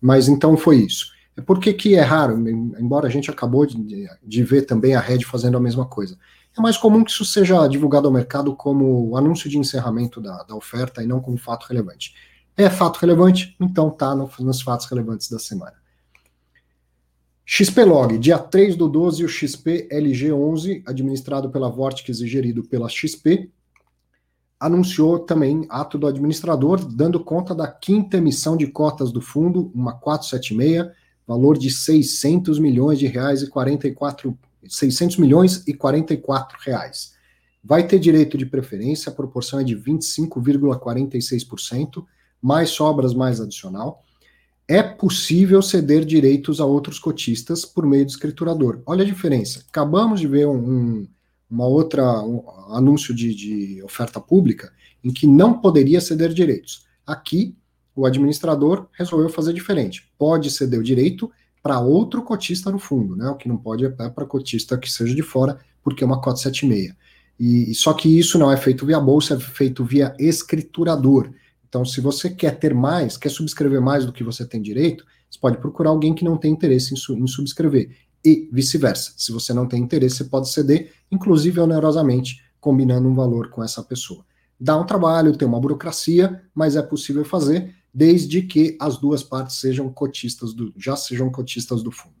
[0.00, 1.12] Mas então foi isso.
[1.46, 2.36] Por que, que é raro?
[2.48, 6.18] Embora a gente acabou de, de ver também a Red fazendo a mesma coisa.
[6.58, 10.56] É mais comum que isso seja divulgado ao mercado como anúncio de encerramento da, da
[10.56, 12.12] oferta e não como fato relevante.
[12.56, 15.74] É fato relevante, então tá no, nos fatos relevantes da semana.
[17.44, 23.50] XPlog, dia 3 do 12, o XP LG11, administrado pela Vortex e gerido pela XP,
[24.58, 29.92] anunciou também ato do administrador, dando conta da quinta emissão de cotas do fundo, uma
[29.92, 30.90] 476,
[31.26, 34.38] valor de 600 milhões de reais e 44
[34.68, 37.14] 600 milhões e 44 reais.
[37.62, 42.04] Vai ter direito de preferência, a proporção é de 25,46%,
[42.44, 44.04] mais sobras mais adicional.
[44.68, 48.82] É possível ceder direitos a outros cotistas por meio do escriturador.
[48.84, 49.64] Olha a diferença.
[49.66, 51.08] Acabamos de ver um, um,
[51.50, 54.70] uma outra um anúncio de, de oferta pública
[55.02, 56.84] em que não poderia ceder direitos.
[57.06, 57.56] Aqui
[57.96, 60.06] o administrador resolveu fazer diferente.
[60.18, 63.26] Pode ceder o direito para outro cotista no fundo, né?
[63.30, 66.36] O que não pode é para cotista que seja de fora, porque é uma cota
[66.36, 66.94] 76.
[67.40, 71.30] E, e só que isso não é feito via bolsa, é feito via escriturador.
[71.74, 75.40] Então, se você quer ter mais, quer subscrever mais do que você tem direito, você
[75.40, 77.90] pode procurar alguém que não tem interesse em, su em subscrever.
[78.24, 79.12] E vice-versa.
[79.16, 83.82] Se você não tem interesse, você pode ceder, inclusive onerosamente, combinando um valor com essa
[83.82, 84.24] pessoa.
[84.58, 89.56] Dá um trabalho, tem uma burocracia, mas é possível fazer desde que as duas partes
[89.56, 92.14] sejam cotistas do, já sejam cotistas do fundo.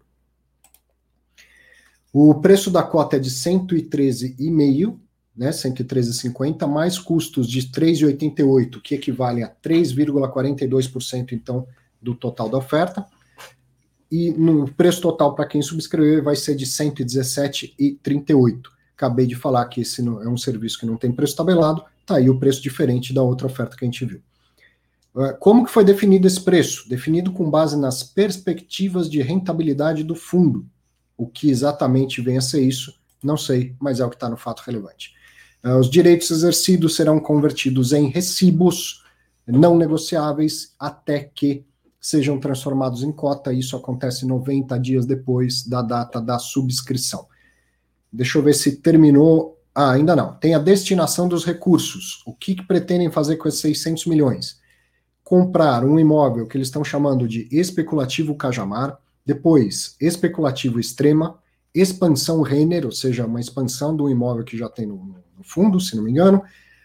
[2.12, 4.98] O preço da cota é de 113,5,
[5.36, 11.66] né, 113,50, mais custos de 3,88, que equivalem a 3,42% então
[12.00, 13.04] do total da oferta.
[14.10, 18.62] E no preço total para quem subscrever vai ser de 117,38.
[18.96, 22.30] Acabei de falar que esse é um serviço que não tem preço tabelado, tá aí
[22.30, 24.20] o preço diferente da outra oferta que a gente viu.
[25.16, 26.88] É, como que foi definido esse preço?
[26.88, 30.66] Definido com base nas perspectivas de rentabilidade do fundo.
[31.16, 34.36] O que exatamente vem a ser isso, não sei, mas é o que está no
[34.36, 35.14] fato relevante.
[35.64, 39.02] Uh, os direitos exercidos serão convertidos em recibos
[39.46, 41.64] não negociáveis até que
[42.00, 43.52] sejam transformados em cota.
[43.52, 47.26] Isso acontece 90 dias depois da data da subscrição.
[48.12, 49.58] Deixa eu ver se terminou.
[49.74, 50.34] Ah, ainda não.
[50.34, 52.22] Tem a destinação dos recursos.
[52.26, 54.60] O que, que pretendem fazer com esses 600 milhões?
[55.22, 61.38] Comprar um imóvel que eles estão chamando de especulativo Cajamar, depois especulativo Extrema,
[61.74, 66.02] expansão Renner, ou seja, uma expansão do imóvel que já tem no fundo, se não
[66.02, 66.42] me engano,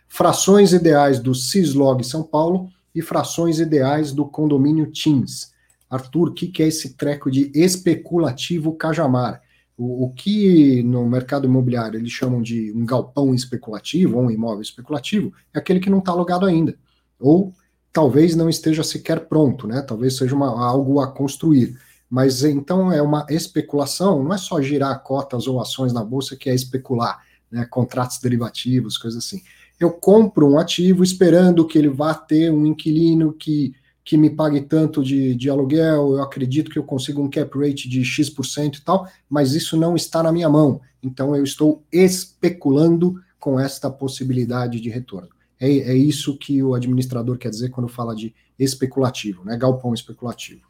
[0.08, 5.52] frações ideais do Cislog São Paulo e frações ideais do condomínio Teams.
[5.90, 9.42] Arthur, o que, que é esse treco de especulativo Cajamar?
[9.78, 14.62] O, o, que no mercado imobiliário eles chamam de um galpão especulativo ou um imóvel
[14.62, 16.76] especulativo é aquele que não está alugado ainda.
[17.20, 17.54] Ou
[17.92, 19.82] talvez não esteja sequer pronto, né?
[19.82, 21.78] Talvez seja uma, algo a construir.
[22.10, 26.50] Mas então é uma especulação, não é só girar cotas ou ações na bolsa que
[26.50, 27.66] é especular, né?
[27.66, 29.42] Contratos derivativos, coisas assim.
[29.80, 34.62] Eu compro um ativo esperando que ele vá ter um inquilino que, que me pague
[34.62, 38.82] tanto de, de aluguel, eu acredito que eu consigo um cap rate de X% e
[38.82, 40.82] tal, mas isso não está na minha mão.
[41.02, 45.30] Então eu estou especulando com esta possibilidade de retorno.
[45.60, 49.58] É, é isso que o administrador quer dizer quando fala de especulativo, né?
[49.58, 50.62] Galpão especulativo.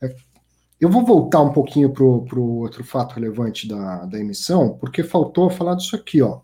[0.00, 0.14] É,
[0.82, 5.48] eu vou voltar um pouquinho para o outro fato relevante da, da emissão, porque faltou
[5.48, 6.40] falar disso aqui, ó.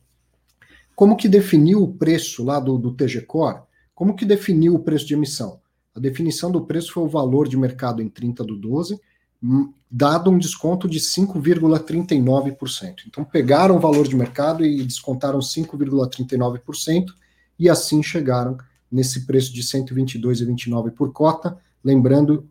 [0.94, 3.62] Como que definiu o preço lá do, do TG Core?
[3.92, 5.58] Como que definiu o preço de emissão?
[5.92, 9.00] A definição do preço foi o valor de mercado em 30 do 12,
[9.42, 12.94] hum, dado um desconto de 5,39%.
[13.08, 17.06] Então pegaram o valor de mercado e descontaram 5,39%
[17.58, 18.56] e assim chegaram
[18.88, 21.58] nesse preço de 122,29 por cota.
[21.82, 22.48] Lembrando,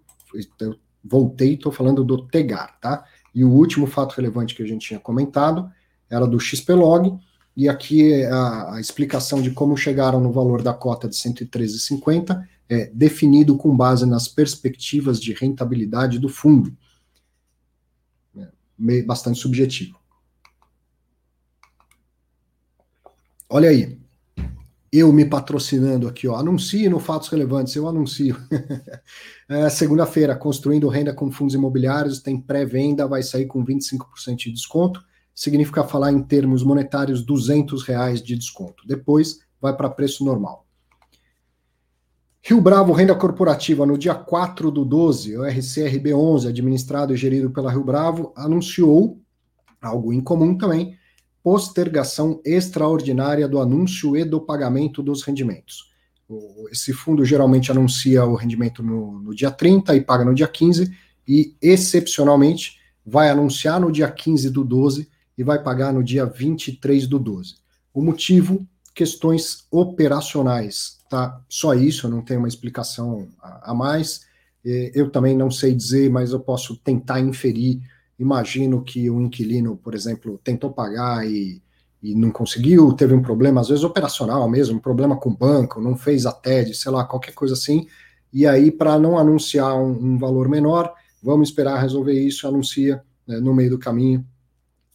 [1.09, 3.05] voltei, estou falando do Tegar, tá?
[3.33, 5.69] E o último fato relevante que a gente tinha comentado
[6.09, 7.17] era do XPlog,
[7.55, 12.85] e aqui a, a explicação de como chegaram no valor da cota de 113,50 é
[12.93, 16.75] definido com base nas perspectivas de rentabilidade do fundo.
[18.37, 19.97] É, bastante subjetivo.
[23.49, 23.97] Olha aí,
[24.91, 28.37] eu me patrocinando aqui, ó, anuncie no Fatos Relevantes, eu anuncio.
[29.49, 35.03] é, Segunda-feira, construindo renda com fundos imobiliários, tem pré-venda, vai sair com 25% de desconto,
[35.35, 38.87] significa falar em termos monetários 200 reais de desconto.
[38.87, 40.65] Depois vai para preço normal.
[42.41, 47.69] Rio Bravo Renda Corporativa, no dia 4 do 12, o RCRB11, administrado e gerido pela
[47.69, 49.19] Rio Bravo, anunciou,
[49.81, 50.96] algo incomum também,
[51.47, 55.89] postergação extraordinária do anúncio e do pagamento dos rendimentos.
[56.69, 60.93] Esse fundo geralmente anuncia o rendimento no, no, dia 30 e paga no dia 15,
[61.25, 65.07] e excepcionalmente vai anunciar no dia 15 do 12
[65.37, 67.55] e vai pagar no dia 23 do 12.
[67.93, 71.41] O motivo, questões operacionais, tá?
[71.47, 74.25] Só isso, eu não tenho uma explicação a, a mais.
[74.65, 77.79] Eu também não sei dizer, mas eu posso tentar inferir
[78.19, 81.61] Imagino que o inquilino, por exemplo, tentou pagar e,
[82.01, 85.81] e não conseguiu, teve um problema, às vezes operacional mesmo, um problema com o banco,
[85.81, 87.87] não fez a TED, sei lá, qualquer coisa assim.
[88.33, 93.39] E aí, para não anunciar um, um, valor menor, vamos esperar resolver isso, anuncia né,
[93.39, 94.25] no meio do caminho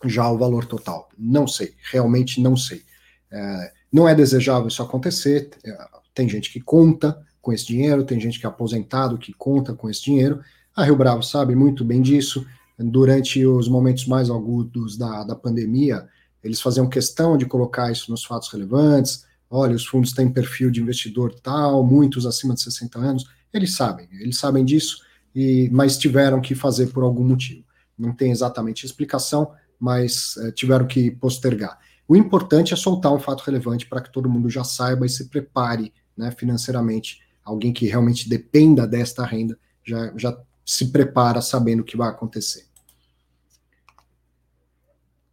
[0.05, 1.09] já o valor total.
[1.17, 2.83] Não sei, realmente não sei.
[3.31, 5.51] É, não é desejável isso acontecer.
[5.65, 5.77] É,
[6.13, 9.89] tem gente que conta com esse dinheiro, tem gente que é aposentado que conta com
[9.89, 10.41] esse dinheiro.
[10.75, 12.47] A Rio Bravo sabe muito bem disso
[12.83, 16.07] durante os momentos mais agudos da, da pandemia,
[16.43, 19.25] eles faziam questão de colocar isso nos fatos relevantes.
[19.49, 23.25] Olha, os fundos têm perfil de investidor tal, muitos acima de 60 anos.
[23.53, 25.03] Eles sabem, eles sabem disso,
[25.35, 27.65] e, mas tiveram que fazer por algum motivo.
[27.99, 31.79] Não tem exatamente explicação, mas é, tiveram que postergar.
[32.09, 35.29] O importante é soltar um fato relevante para que todo mundo já saiba e se
[35.29, 37.21] prepare né, financeiramente.
[37.45, 42.72] Alguém que realmente dependa desta renda já, já se prepara sabendo o que vai acontecer.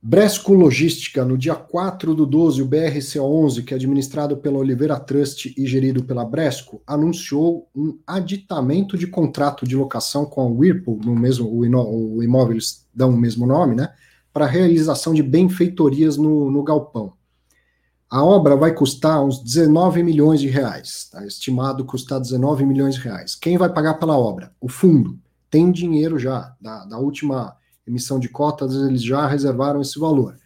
[0.01, 5.53] Bresco Logística, no dia 4 do 12, o BRC11, que é administrado pela Oliveira Trust
[5.57, 11.13] e gerido pela Bresco, anunciou um aditamento de contrato de locação com a Whirlpool, no
[11.13, 12.57] mesmo, o, imóvel
[12.95, 13.89] dão o mesmo nome, né,
[14.31, 17.12] para realização de benfeitorias no, no galpão.
[18.09, 21.27] A obra vai custar uns 19 milhões de reais, tá?
[21.27, 23.35] estimado custar 19 milhões de reais.
[23.35, 24.51] Quem vai pagar pela obra?
[24.62, 25.19] O fundo.
[25.51, 27.59] Tem dinheiro já, da, da última
[27.89, 30.38] emissão de cotas, eles já reservaram esse valor.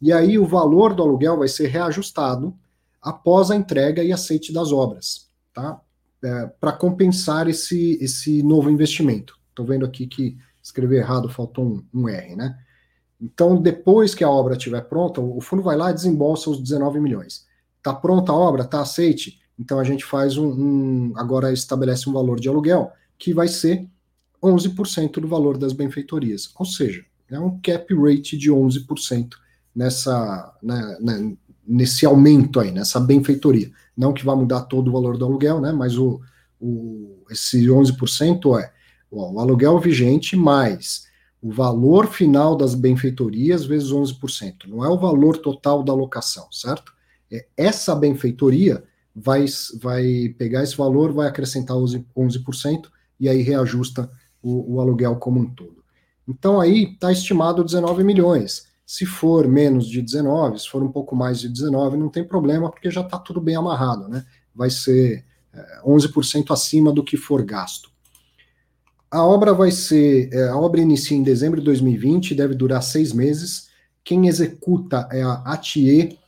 [0.00, 2.56] E aí o valor do aluguel vai ser reajustado
[3.02, 5.80] após a entrega e aceite das obras, tá?
[6.22, 9.38] É, Para compensar esse, esse novo investimento.
[9.50, 12.58] Estou vendo aqui que escrevi errado, faltou um, um R, né?
[13.20, 17.00] Então, depois que a obra estiver pronta, o fundo vai lá e desembolsa os 19
[17.00, 17.46] milhões.
[17.78, 18.62] Está pronta a obra?
[18.62, 19.40] Está aceite?
[19.58, 23.88] Então a gente faz um, um, Agora estabelece um valor de aluguel que vai ser
[24.44, 26.50] 11% do valor das benfeitorias.
[26.58, 29.30] Ou seja, é um cap rate de 11%
[29.74, 33.70] nessa, né, né, nesse aumento aí, nessa benfeitoria.
[33.96, 35.72] Não que vá mudar todo o valor do aluguel, né?
[35.72, 36.20] Mas o,
[36.60, 38.72] o, esse 11% é
[39.10, 41.04] o, aluguel vigente mais
[41.40, 44.66] o valor final das benfeitorias vezes 11%.
[44.66, 46.92] Não é o valor total da locação, certo?
[47.30, 48.82] É, essa benfeitoria
[49.14, 49.44] vai,
[49.80, 52.86] vai pegar esse valor, vai acrescentar 11%, 11%
[53.20, 54.10] e aí reajusta
[54.44, 55.82] o, o aluguel como um todo.
[56.28, 58.66] Então aí está estimado 19 milhões.
[58.86, 62.70] Se for menos de 19, se for um pouco mais de 19, não tem problema,
[62.70, 64.24] porque já está tudo bem amarrado, né?
[64.54, 67.90] Vai ser é, 11% acima do que for gasto.
[69.10, 70.28] A obra vai ser.
[70.32, 73.68] É, a obra inicia em dezembro de 2020, deve durar seis meses.
[74.02, 76.18] Quem executa é a Atier.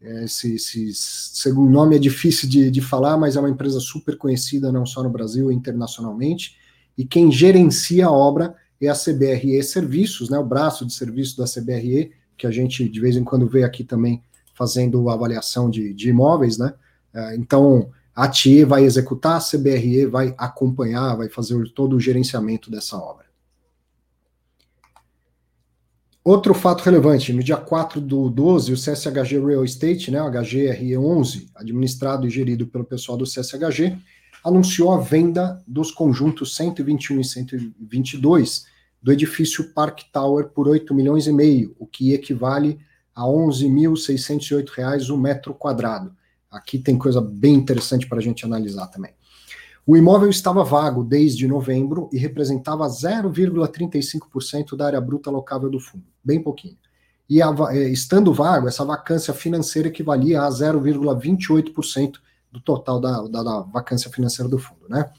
[0.00, 4.18] É, esse, esse segundo nome é difícil de, de falar, mas é uma empresa super
[4.18, 6.56] conhecida não só no Brasil, internacionalmente.
[6.96, 11.44] E quem gerencia a obra é a CBRE Serviços, né, o braço de serviço da
[11.44, 14.22] CBRE, que a gente de vez em quando vê aqui também
[14.54, 16.74] fazendo avaliação de, de imóveis, né?
[17.14, 22.70] É, então, a TIE vai executar, a CBRE vai acompanhar, vai fazer todo o gerenciamento
[22.70, 23.26] dessa obra.
[26.24, 31.48] Outro fato relevante, no dia 4 do 12, o CSHG Real Estate, né, o HGRE11,
[31.56, 33.98] administrado e gerido pelo pessoal do CSHG,
[34.44, 38.66] anunciou a venda dos conjuntos 121 e 122
[39.02, 42.78] do edifício Park Tower por 8 milhões e meio, o que equivale
[43.14, 46.14] a 11.608 reais o metro quadrado.
[46.50, 49.12] Aqui tem coisa bem interessante para a gente analisar também.
[49.84, 56.04] O imóvel estava vago desde novembro e representava 0,35% da área bruta locável do fundo,
[56.22, 56.76] bem pouquinho.
[57.28, 62.18] E a, é, estando vago, essa vacância financeira equivalia a 0,28%
[62.52, 65.10] do total da, da, da, vacância financeira do fundo, né?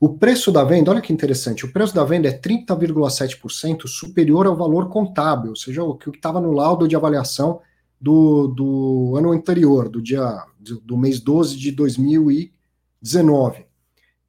[0.00, 4.56] O preço da venda, olha que interessante, o preço da venda é 30,7% superior ao
[4.56, 7.60] valor contábil, ou seja, o que estava no laudo de avaliação
[8.00, 10.44] do, do ano anterior, do dia
[10.84, 13.66] do mês 12 de 2019.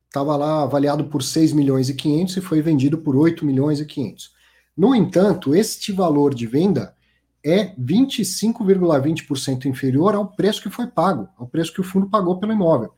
[0.07, 3.85] Estava lá avaliado por 6 milhões e 500 e foi vendido por 8 milhões e
[3.85, 4.31] 500.
[4.75, 6.95] No entanto, este valor de venda
[7.43, 12.53] é 25,20% inferior ao preço que foi pago, ao preço que o fundo pagou pelo
[12.53, 12.93] imóvel,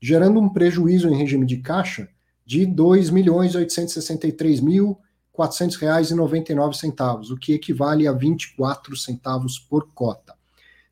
[0.00, 2.08] gerando um prejuízo em regime de caixa
[2.44, 4.96] de R$ 2.863.000
[5.36, 10.34] 400,99, o que equivale a 24 centavos por cota.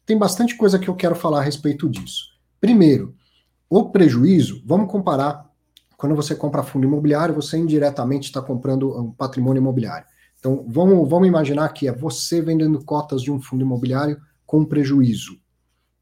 [0.04, 2.34] Tem bastante coisa que eu quero falar a respeito disso.
[2.60, 3.14] Primeiro,
[3.70, 5.50] o prejuízo, vamos comparar
[5.96, 10.06] quando você compra fundo imobiliário, você indiretamente está comprando um patrimônio imobiliário.
[10.44, 15.40] Então, vamos, vamos imaginar que é você vendendo cotas de um fundo imobiliário com prejuízo.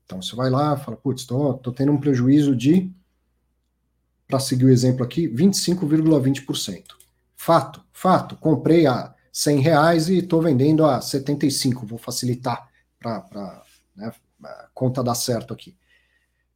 [0.05, 2.93] Então, você vai lá fala, putz, estou tendo um prejuízo de,
[4.27, 6.83] para seguir o exemplo aqui, 25,20%.
[7.37, 8.37] Fato, fato.
[8.37, 11.87] Comprei a 100 reais e estou vendendo a 75.
[11.87, 13.63] Vou facilitar para
[13.95, 15.77] né, a conta dar certo aqui.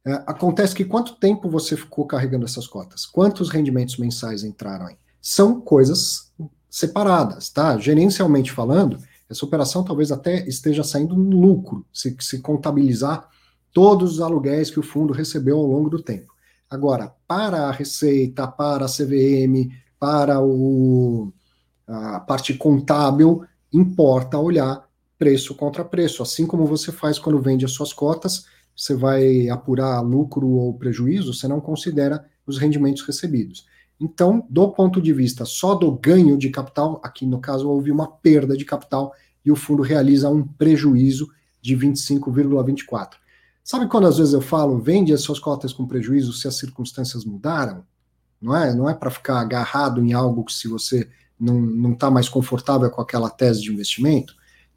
[0.05, 3.05] É, acontece que quanto tempo você ficou carregando essas cotas?
[3.05, 4.97] Quantos rendimentos mensais entraram aí?
[5.21, 6.33] São coisas
[6.69, 7.77] separadas, tá?
[7.77, 8.99] Gerencialmente falando,
[9.29, 13.27] essa operação talvez até esteja saindo lucro, se, se contabilizar
[13.73, 16.33] todos os aluguéis que o fundo recebeu ao longo do tempo.
[16.69, 21.31] Agora, para a receita, para a CVM, para o,
[21.87, 26.21] a parte contábil, importa olhar preço contra preço.
[26.21, 31.33] Assim como você faz quando vende as suas cotas, você vai apurar lucro ou prejuízo,
[31.33, 33.65] você não considera os rendimentos recebidos.
[33.99, 38.07] Então, do ponto de vista só do ganho de capital, aqui no caso houve uma
[38.07, 41.27] perda de capital e o fundo realiza um prejuízo
[41.61, 43.15] de 25,24.
[43.63, 47.25] Sabe quando às vezes eu falo, vende as suas cotas com prejuízo se as circunstâncias
[47.25, 47.83] mudaram?
[48.41, 48.73] não é?
[48.73, 51.07] Não é para ficar agarrado em algo que se você
[51.39, 54.33] não está mais confortável com aquela tese de investimento.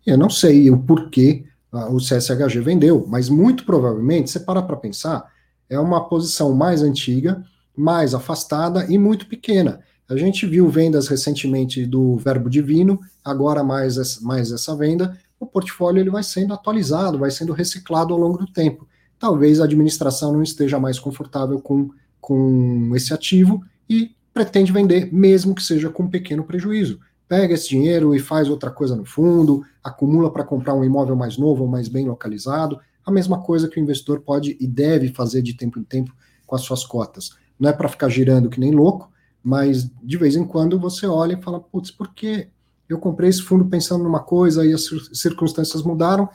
[0.07, 4.77] Eu não sei o porquê uh, o CSHG vendeu, mas muito provavelmente, você para para
[4.77, 5.31] pensar,
[5.69, 7.43] é uma posição mais antiga,
[7.81, 9.81] mais afastada e muito pequena.
[10.09, 16.01] A gente viu vendas recentemente do Verbo Divino, agora mais, mais essa venda, o portfólio
[16.01, 18.87] ele vai sendo atualizado, vai sendo reciclado ao longo do tempo.
[19.19, 25.55] Talvez a administração não esteja mais confortável com, com esse ativo e pretende vender, mesmo
[25.55, 27.01] que seja com pequeno prejuízo.
[27.27, 31.39] Pega esse dinheiro e faz outra coisa no fundo, acumula para comprar um imóvel mais
[31.39, 32.79] novo ou mais bem localizado.
[33.07, 36.13] A mesma coisa que o investidor pode e deve fazer de tempo em tempo
[36.47, 37.31] com as suas cotas.
[37.61, 41.35] Não é para ficar girando que nem louco, mas de vez em quando você olha
[41.35, 42.49] e fala: putz, por que
[42.89, 46.29] eu comprei esse fundo pensando numa coisa e as circunstâncias mudaram?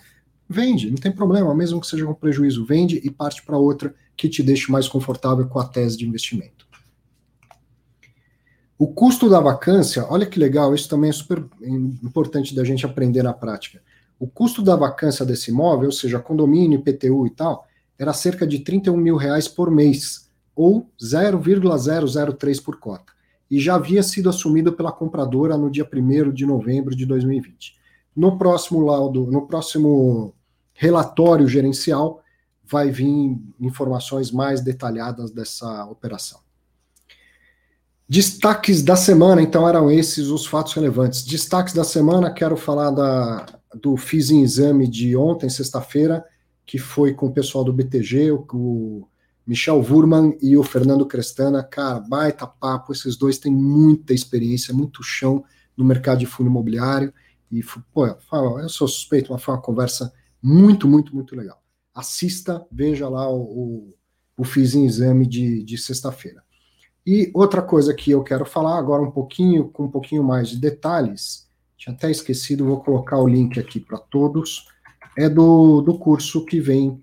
[0.48, 4.30] Vende, não tem problema, mesmo que seja com prejuízo, vende e parte para outra que
[4.30, 6.66] te deixe mais confortável com a tese de investimento.
[8.78, 11.44] O custo da vacância, olha que legal, isso também é super
[12.04, 13.82] importante da gente aprender na prática.
[14.20, 17.66] O custo da vacância desse imóvel, ou seja, condomínio, IPTU e tal,
[17.98, 20.25] era cerca de 31 mil reais por mês,
[20.56, 23.14] ou 0,003 por cota,
[23.50, 27.76] e já havia sido assumido pela compradora no dia 1 de novembro de 2020.
[28.16, 30.34] No próximo laudo, no próximo
[30.74, 32.22] relatório gerencial,
[32.64, 36.40] vai vir informações mais detalhadas dessa operação.
[38.08, 41.24] Destaques da semana, então eram esses os fatos relevantes.
[41.24, 46.24] Destaques da semana, quero falar da, do Fiz em Exame de ontem, sexta-feira,
[46.66, 49.08] que foi com o pessoal do BTG, o,
[49.46, 51.64] Michel Wurman e o Fernando Crestana.
[51.64, 55.44] Cara, baita papo, esses dois têm muita experiência, muito chão
[55.78, 57.14] no mercado de fundo imobiliário.
[57.52, 61.62] E, pô, eu sou suspeito, mas foi uma conversa muito, muito, muito legal.
[61.94, 63.94] Assista, veja lá o, o,
[64.38, 66.44] o Fiz em Exame de, de sexta-feira.
[67.06, 70.58] E outra coisa que eu quero falar agora um pouquinho, com um pouquinho mais de
[70.58, 74.68] detalhes, tinha até esquecido, vou colocar o link aqui para todos,
[75.16, 77.00] é do, do curso que vem,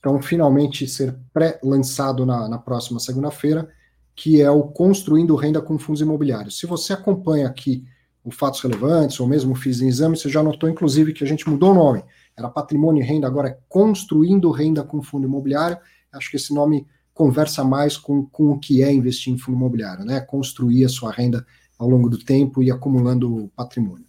[0.00, 3.68] então, finalmente ser pré-lançado na, na próxima segunda-feira,
[4.16, 6.58] que é o Construindo Renda com Fundos Imobiliários.
[6.58, 7.84] Se você acompanha aqui
[8.24, 11.48] o Fatos Relevantes, ou mesmo fiz em exame, você já notou, inclusive, que a gente
[11.48, 12.02] mudou o nome.
[12.36, 15.78] Era Patrimônio e Renda, agora é Construindo Renda com Fundo Imobiliário.
[16.12, 20.06] Acho que esse nome conversa mais com, com o que é investir em fundo imobiliário,
[20.06, 20.20] né?
[20.20, 21.44] Construir a sua renda
[21.78, 24.06] ao longo do tempo e acumulando patrimônio.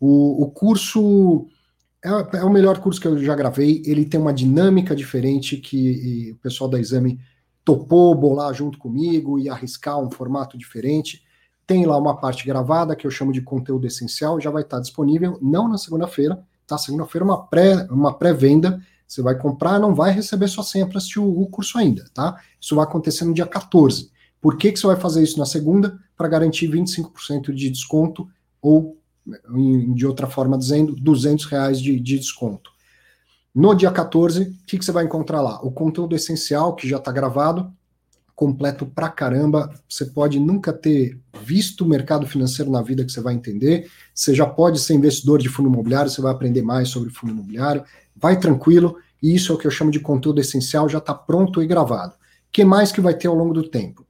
[0.00, 1.46] O, o curso
[2.04, 3.82] é, é, o melhor curso que eu já gravei.
[3.86, 7.20] Ele tem uma dinâmica diferente que o pessoal da Exame
[7.64, 11.22] topou bolar junto comigo e arriscar um formato diferente.
[11.66, 15.38] Tem lá uma parte gravada que eu chamo de conteúdo essencial, já vai estar disponível,
[15.42, 16.78] não na segunda-feira, tá?
[16.78, 21.18] Segunda-feira uma pré uma pré-venda você vai comprar, não vai receber sua senha para assistir
[21.18, 22.38] o, curso ainda, tá?
[22.60, 24.10] Isso vai acontecer no dia 14.
[24.38, 25.98] Por que, que você vai fazer isso na segunda?
[26.14, 28.28] Para garantir 25% de desconto,
[28.60, 28.97] ou,
[29.94, 32.70] de outra forma dizendo, 200 reais de, de desconto.
[33.54, 35.60] No dia 14, o que, que você vai encontrar lá?
[35.62, 37.72] O conteúdo essencial, que já está gravado,
[38.34, 39.72] completo pra caramba.
[39.88, 43.90] Você pode nunca ter visto o mercado financeiro na vida que você vai entender.
[44.14, 47.84] Você já pode ser investidor de fundo imobiliário, você vai aprender mais sobre fundo imobiliário
[48.18, 51.62] vai tranquilo, e isso é o que eu chamo de conteúdo essencial, já está pronto
[51.62, 52.14] e gravado.
[52.14, 52.16] O
[52.52, 54.04] que mais que vai ter ao longo do tempo?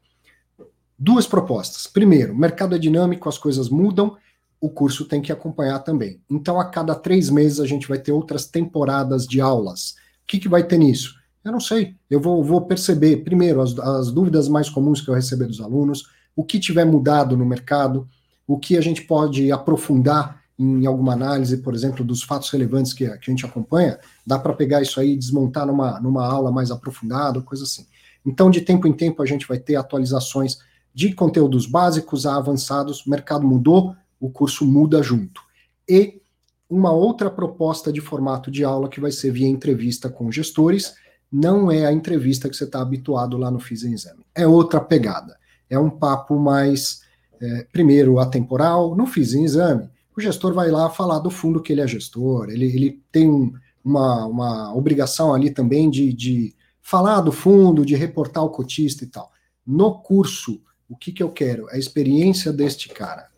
[0.99, 1.87] Duas propostas.
[1.87, 4.17] Primeiro, mercado é dinâmico, as coisas mudam,
[4.61, 6.21] o curso tem que acompanhar também.
[6.29, 9.91] Então, a cada três meses, a gente vai ter outras temporadas de aulas.
[10.23, 11.15] O que, que vai ter nisso?
[11.45, 11.95] Eu não sei.
[12.11, 16.05] Eu vou, vou perceber, primeiro, as, as dúvidas mais comuns que eu receber dos alunos,
[16.35, 18.09] o que tiver mudado no mercado,
[18.47, 23.07] o que a gente pode aprofundar em alguma análise, por exemplo, dos fatos relevantes que,
[23.07, 26.71] que a gente acompanha, dá para pegar isso aí e desmontar numa, numa aula mais
[26.73, 27.87] aprofundada, coisa assim.
[28.27, 30.59] Então, de tempo em tempo, a gente vai ter atualizações
[30.93, 35.41] de conteúdos básicos a avançados, o mercado mudou, o curso muda junto.
[35.89, 36.21] E
[36.69, 40.95] uma outra proposta de formato de aula que vai ser via entrevista com gestores,
[41.31, 44.25] não é a entrevista que você está habituado lá no Fiz Exame.
[44.35, 45.39] É outra pegada.
[45.69, 47.03] É um papo mais,
[47.41, 49.89] é, primeiro, atemporal, no Fiz Exame
[50.19, 53.53] o gestor vai lá falar do fundo que ele é gestor, ele, ele tem
[53.85, 59.07] uma, uma obrigação ali também de, de falar do fundo, de reportar o cotista e
[59.07, 59.31] tal.
[59.65, 61.69] No curso, o que, que eu quero?
[61.71, 63.29] A experiência deste cara.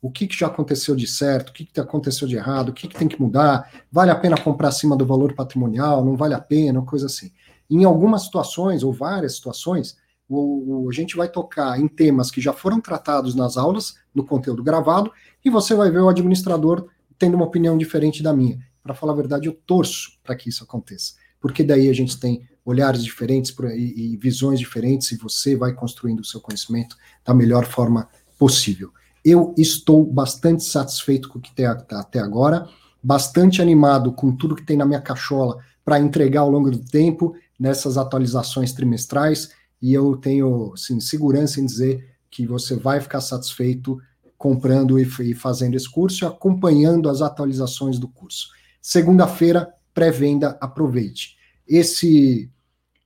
[0.00, 2.86] O que, que já aconteceu de certo, o que, que aconteceu de errado, o que,
[2.86, 6.40] que tem que mudar, vale a pena comprar acima do valor patrimonial, não vale a
[6.40, 7.32] pena, coisa assim.
[7.68, 9.96] Em algumas situações, ou várias situações,
[10.28, 14.24] o, o, a gente vai tocar em temas que já foram tratados nas aulas, no
[14.24, 15.10] conteúdo gravado,
[15.44, 16.88] e você vai ver o administrador
[17.18, 18.58] tendo uma opinião diferente da minha.
[18.82, 22.46] Para falar a verdade, eu torço para que isso aconteça, porque daí a gente tem
[22.64, 27.64] olhares diferentes e, e visões diferentes, e você vai construindo o seu conhecimento da melhor
[27.64, 28.92] forma possível.
[29.28, 32.68] Eu estou bastante satisfeito com o que tem até agora,
[33.02, 37.34] bastante animado com tudo que tem na minha cachola para entregar ao longo do tempo
[37.58, 39.50] nessas atualizações trimestrais
[39.82, 43.98] e eu tenho assim, segurança em dizer que você vai ficar satisfeito
[44.38, 48.50] comprando e, e fazendo esse curso e acompanhando as atualizações do curso.
[48.80, 51.36] Segunda-feira, pré-venda, aproveite.
[51.66, 52.48] Esse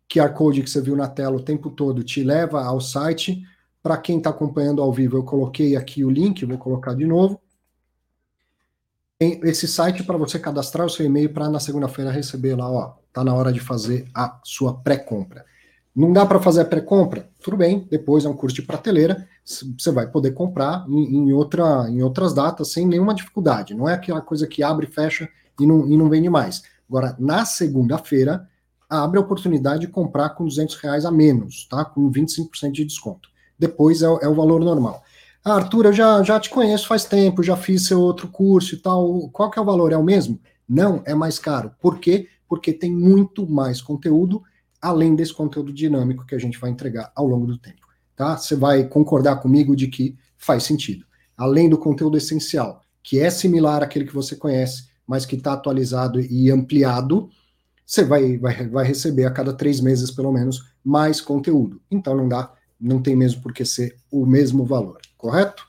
[0.07, 3.43] QR Code que você viu na tela o tempo todo te leva ao site.
[3.83, 7.41] Para quem está acompanhando ao vivo, eu coloquei aqui o link, vou colocar de novo.
[9.19, 13.23] Esse site para você cadastrar o seu e-mail para na segunda-feira receber lá, ó, tá
[13.23, 15.45] na hora de fazer a sua pré-compra.
[15.95, 17.29] Não dá para fazer a pré-compra?
[17.43, 21.89] Tudo bem, depois é um curso de prateleira, você vai poder comprar em, em, outra,
[21.89, 23.75] em outras datas sem nenhuma dificuldade.
[23.75, 25.29] Não é aquela coisa que abre, fecha
[25.59, 26.63] e não, e não vende mais.
[26.89, 28.49] Agora, na segunda-feira,
[28.89, 31.85] abre a oportunidade de comprar com 200 reais a menos, tá?
[31.85, 33.30] Com 25% de desconto.
[33.61, 35.03] Depois é, é, o valor normal.
[35.45, 38.79] Ah, Arthur, eu já, já te conheço faz tempo, já fiz seu outro curso e
[38.79, 39.29] tal.
[39.29, 39.93] Qual que é o valor?
[39.93, 40.41] É o mesmo?
[40.67, 41.71] Não, é mais caro.
[41.79, 42.27] Por quê?
[42.49, 44.43] Porque tem muito mais conteúdo
[44.81, 47.87] além desse conteúdo dinâmico que a gente vai entregar ao longo do tempo.
[48.17, 48.37] Tá?
[48.37, 51.05] Você vai concordar comigo de que faz sentido.
[51.37, 56.19] Além do conteúdo essencial, que é similar àquele que você conhece, mas que está atualizado
[56.19, 57.29] e ampliado,
[57.85, 61.81] você vai, vai, vai receber a cada três meses, pelo menos, mais conteúdo.
[61.91, 65.67] Então não dá, não tem mesmo por que ser o mesmo valor, correto?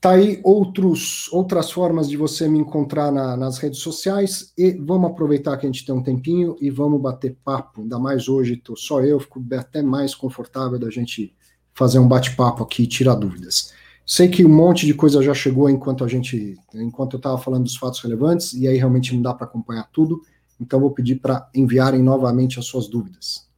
[0.00, 5.10] Tá aí outros, outras formas de você me encontrar na, nas redes sociais e vamos
[5.10, 7.82] aproveitar que a gente tem um tempinho e vamos bater papo.
[7.82, 11.36] Ainda mais hoje, tô só eu, fico até mais confortável da gente
[11.74, 13.74] fazer um bate-papo aqui e tirar dúvidas.
[14.06, 17.64] Sei que um monte de coisa já chegou enquanto a gente, enquanto eu estava falando
[17.64, 20.22] dos fatos relevantes e aí realmente não dá para acompanhar tudo.
[20.58, 23.49] Então vou pedir para enviarem novamente as suas dúvidas.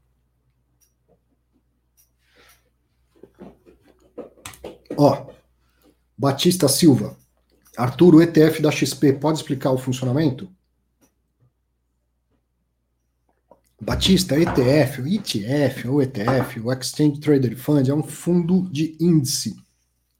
[4.96, 5.30] Ó,
[6.16, 7.16] Batista Silva.
[7.76, 10.48] Arthur, o ETF da XP pode explicar o funcionamento?
[13.80, 19.56] Batista, ETF, o ETF, o ETF, o Exchange Traded Fund é um fundo de índice.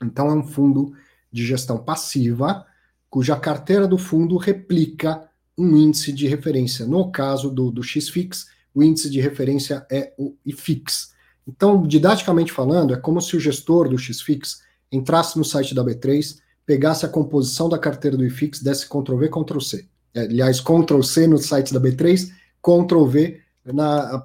[0.02, 0.92] Então é um fundo
[1.30, 2.66] de gestão passiva,
[3.08, 6.86] cuja carteira do fundo replica um índice de referência.
[6.86, 11.11] No caso do, do XFIX, o índice de referência é o IFIX.
[11.46, 16.38] Então, didaticamente falando, é como se o gestor do XFIX entrasse no site da B3,
[16.64, 19.86] pegasse a composição da carteira do IFIX, desse Ctrl V, Ctrl C.
[20.14, 22.30] É, aliás, Ctrl C no site da B3,
[22.62, 23.40] Ctrl V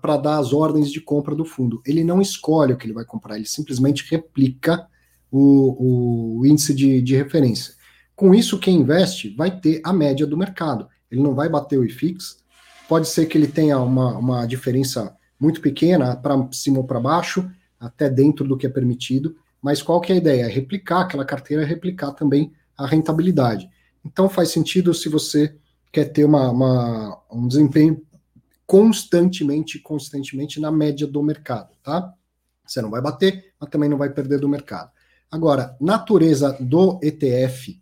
[0.02, 1.82] para dar as ordens de compra do fundo.
[1.86, 4.88] Ele não escolhe o que ele vai comprar, ele simplesmente replica
[5.32, 7.74] o, o índice de, de referência.
[8.16, 10.88] Com isso, quem investe vai ter a média do mercado.
[11.12, 12.38] Ele não vai bater o IFIX.
[12.90, 17.50] Pode ser que ele tenha uma, uma diferença muito pequena para cima ou para baixo,
[17.80, 20.44] até dentro do que é permitido, mas qual que é a ideia?
[20.44, 23.70] É replicar aquela carteira, replicar também a rentabilidade.
[24.06, 25.56] Então faz sentido se você
[25.92, 28.02] quer ter uma, uma, um desempenho
[28.66, 32.14] constantemente, constantemente na média do mercado, tá?
[32.66, 34.92] Você não vai bater, mas também não vai perder do mercado.
[35.32, 37.82] Agora, natureza do ETF,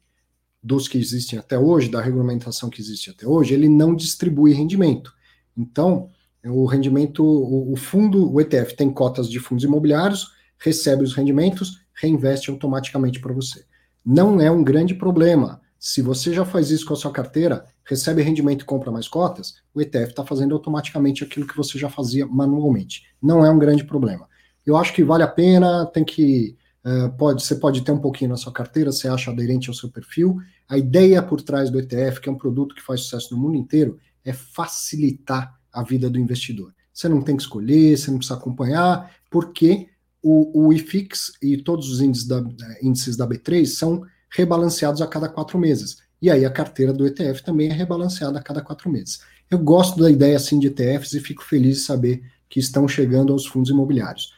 [0.61, 5.13] dos que existem até hoje, da regulamentação que existe até hoje, ele não distribui rendimento.
[5.55, 6.09] Então,
[6.45, 11.81] o rendimento, o, o fundo, o ETF tem cotas de fundos imobiliários, recebe os rendimentos,
[11.93, 13.65] reinveste automaticamente para você.
[14.05, 15.61] Não é um grande problema.
[15.79, 19.55] Se você já faz isso com a sua carteira, recebe rendimento e compra mais cotas,
[19.73, 23.03] o ETF está fazendo automaticamente aquilo que você já fazia manualmente.
[23.21, 24.27] Não é um grande problema.
[24.65, 26.57] Eu acho que vale a pena, tem que.
[26.83, 29.89] Uh, pode, você pode ter um pouquinho na sua carteira, você acha aderente ao seu
[29.89, 30.37] perfil.
[30.67, 33.55] A ideia por trás do ETF, que é um produto que faz sucesso no mundo
[33.55, 36.73] inteiro, é facilitar a vida do investidor.
[36.93, 39.89] Você não tem que escolher, você não precisa acompanhar, porque
[40.23, 42.43] o, o IFIX e todos os índices da,
[42.81, 45.97] índices da B3 são rebalanceados a cada quatro meses.
[46.21, 49.19] E aí a carteira do ETF também é rebalanceada a cada quatro meses.
[49.51, 53.33] Eu gosto da ideia assim de ETFs e fico feliz de saber que estão chegando
[53.33, 54.33] aos fundos imobiliários.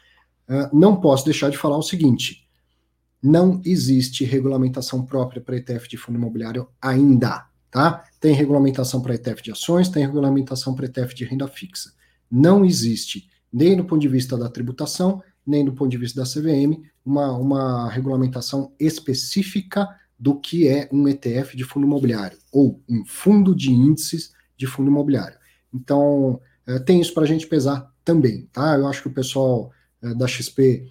[0.48, 2.46] Uh, não posso deixar de falar o seguinte:
[3.22, 8.04] não existe regulamentação própria para ETF de fundo imobiliário ainda, tá?
[8.20, 11.92] Tem regulamentação para ETF de ações, tem regulamentação para ETF de renda fixa.
[12.30, 16.26] Não existe, nem do ponto de vista da tributação, nem do ponto de vista da
[16.26, 19.88] CVM, uma, uma regulamentação específica
[20.18, 24.90] do que é um ETF de fundo imobiliário, ou um fundo de índices de fundo
[24.90, 25.38] imobiliário.
[25.72, 28.76] Então, é, tem isso para a gente pesar também, tá?
[28.76, 29.70] Eu acho que o pessoal
[30.02, 30.90] é, da XP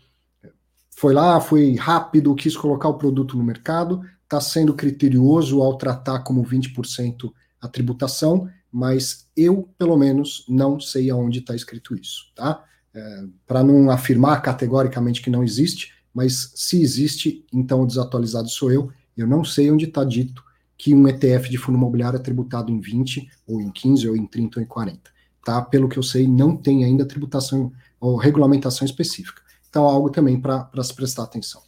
[0.89, 6.19] foi lá, foi rápido, quis colocar o produto no mercado, está sendo criterioso ao tratar
[6.19, 12.63] como 20% a tributação, mas eu, pelo menos, não sei aonde está escrito isso, tá?
[12.97, 18.71] é, para não afirmar categoricamente que não existe, mas se existe, então o desatualizado sou
[18.71, 18.91] eu.
[19.15, 20.43] Eu não sei onde está dito
[20.75, 24.25] que um ETF de fundo imobiliário é tributado em 20, ou em 15, ou em
[24.25, 25.11] 30, ou em 40.
[25.45, 25.61] Tá?
[25.61, 29.41] Pelo que eu sei, não tem ainda tributação ou regulamentação específica.
[29.69, 31.61] Então, algo também para se prestar atenção.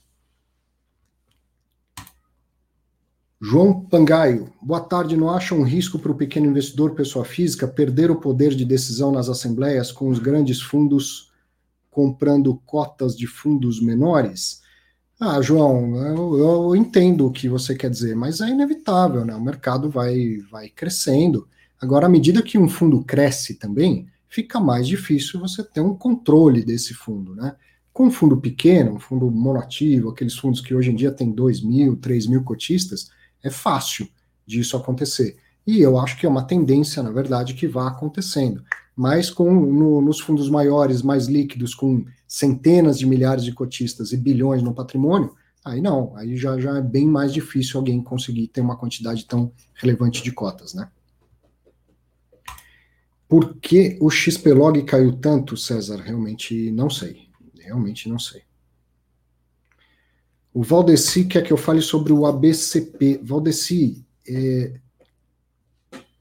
[3.42, 5.16] João Pangaio, boa tarde.
[5.16, 9.14] Não acha um risco para o pequeno investidor, pessoa física, perder o poder de decisão
[9.14, 11.32] nas assembleias com os grandes fundos
[11.90, 14.62] comprando cotas de fundos menores?
[15.18, 19.34] Ah, João, eu, eu, entendo o que você quer dizer, mas é inevitável, né?
[19.34, 21.48] O mercado vai, vai crescendo.
[21.80, 26.62] Agora, à medida que um fundo cresce também, fica mais difícil você ter um controle
[26.62, 27.56] desse fundo, né?
[27.94, 31.62] Com um fundo pequeno, um fundo monativo, aqueles fundos que hoje em dia tem 2
[31.64, 33.10] mil, 3 mil cotistas,
[33.44, 34.08] é fácil
[34.46, 35.38] disso acontecer.
[35.66, 38.64] E eu acho que é uma tendência, na verdade, que vá acontecendo.
[38.96, 44.18] Mas com no, nos fundos maiores, mais líquidos, com centenas de milhares de cotistas e
[44.18, 48.62] bilhões no patrimônio, aí não, aí já, já é bem mais difícil alguém conseguir ter
[48.62, 50.90] uma quantidade tão relevante de cotas, né?
[53.28, 56.02] Por que o XPlog caiu tanto, César?
[56.02, 57.30] Realmente não sei.
[57.60, 58.42] Realmente não sei.
[60.54, 63.22] O Valdeci quer que eu fale sobre o ABCP.
[63.24, 64.80] Valdeci, é,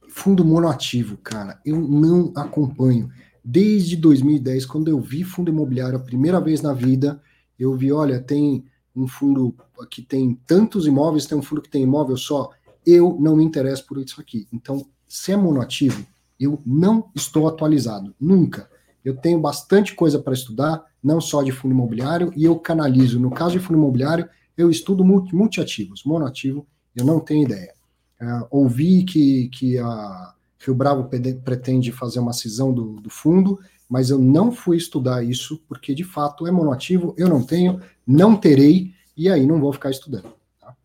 [0.08, 3.10] fundo monoativo, cara, eu não acompanho.
[3.42, 7.22] Desde 2010, quando eu vi fundo imobiliário a primeira vez na vida,
[7.58, 8.64] eu vi, olha, tem
[8.94, 9.54] um fundo
[9.90, 12.50] que tem tantos imóveis, tem um fundo que tem imóvel só.
[12.84, 14.46] Eu não me interesso por isso aqui.
[14.52, 16.06] Então, se é monoativo,
[16.38, 18.68] eu não estou atualizado, nunca.
[19.04, 23.20] Eu tenho bastante coisa para estudar, não só de fundo imobiliário, e eu canalizo.
[23.20, 27.72] No caso de fundo imobiliário, eu estudo multi, multiativos, monoativo, eu não tenho ideia.
[28.20, 31.08] Uh, ouvi que, que a Rio Bravo
[31.44, 36.04] pretende fazer uma cisão do, do fundo, mas eu não fui estudar isso, porque de
[36.04, 40.32] fato é monoativo, eu não tenho, não terei, e aí não vou ficar estudando.
[40.60, 40.76] Tá?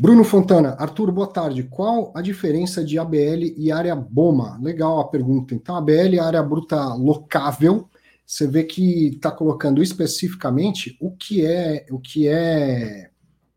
[0.00, 1.64] Bruno Fontana, Arthur, boa tarde.
[1.64, 4.56] Qual a diferença de ABL e área BOMA?
[4.62, 5.56] Legal a pergunta.
[5.56, 7.88] Então, ABL é área bruta locável.
[8.24, 13.10] Você vê que está colocando especificamente o que é o que é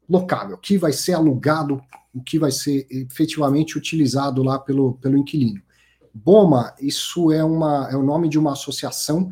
[0.09, 1.79] locável, o que vai ser alugado,
[2.11, 5.61] o que vai ser efetivamente utilizado lá pelo, pelo inquilino.
[6.11, 9.31] BOMA, isso é, uma, é o nome de uma associação,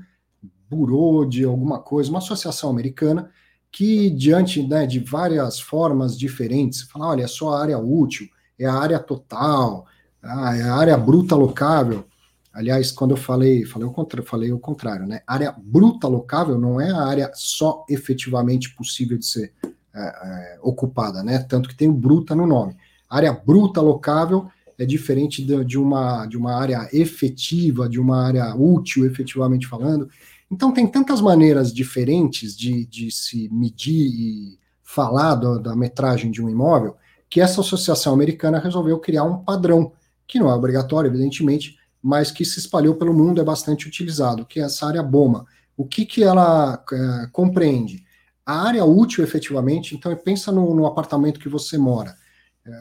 [0.69, 3.31] burô de alguma coisa, uma associação americana,
[3.71, 8.65] que diante né, de várias formas diferentes, fala, olha, é só a área útil, é
[8.65, 9.85] a área total,
[10.21, 12.05] ah, é a área bruta locável.
[12.53, 15.21] Aliás, quando eu falei, falei o, contra, falei o contrário, né?
[15.25, 19.53] Área bruta locável não é a área só efetivamente possível de ser
[19.93, 21.39] é, é, ocupada, né?
[21.39, 22.75] Tanto que tem o bruta no nome.
[23.09, 28.55] área bruta locável é diferente de, de, uma, de uma área efetiva, de uma área
[28.55, 30.09] útil, efetivamente falando.
[30.51, 36.41] Então, tem tantas maneiras diferentes de, de se medir e falar do, da metragem de
[36.41, 36.95] um imóvel,
[37.29, 39.91] que essa associação americana resolveu criar um padrão,
[40.27, 44.59] que não é obrigatório, evidentemente, mas que se espalhou pelo mundo, é bastante utilizado, que
[44.59, 45.45] é essa área BOMA.
[45.77, 48.03] O que, que ela é, compreende?
[48.45, 52.15] A área útil, efetivamente, então pensa no, no apartamento que você mora.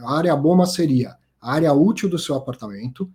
[0.02, 3.10] A área BOMA seria a área útil do seu apartamento,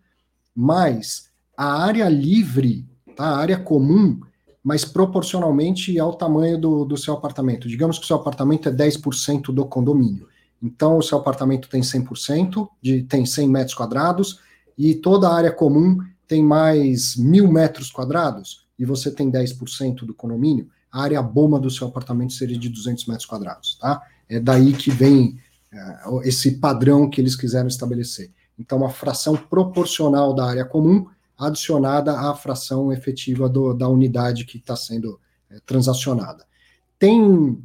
[0.56, 3.26] mais a área livre, tá?
[3.26, 4.22] a área comum,
[4.64, 7.68] mas proporcionalmente ao tamanho do, do seu apartamento.
[7.68, 10.28] Digamos que o seu apartamento é 10% do condomínio.
[10.62, 14.40] Então, o seu apartamento tem 100%, de, tem 100 metros quadrados,
[14.78, 20.14] e toda a área comum tem mais mil metros quadrados, e você tem 10% do
[20.14, 24.02] condomínio, a área boma do seu apartamento seria de 200 metros quadrados, tá?
[24.30, 25.38] É daí que vem
[26.06, 28.32] uh, esse padrão que eles quiseram estabelecer.
[28.58, 31.08] Então, uma fração proporcional da área comum
[31.38, 35.20] adicionada à fração efetiva do, da unidade que está sendo
[35.50, 36.46] é, transacionada.
[36.98, 37.62] Tem,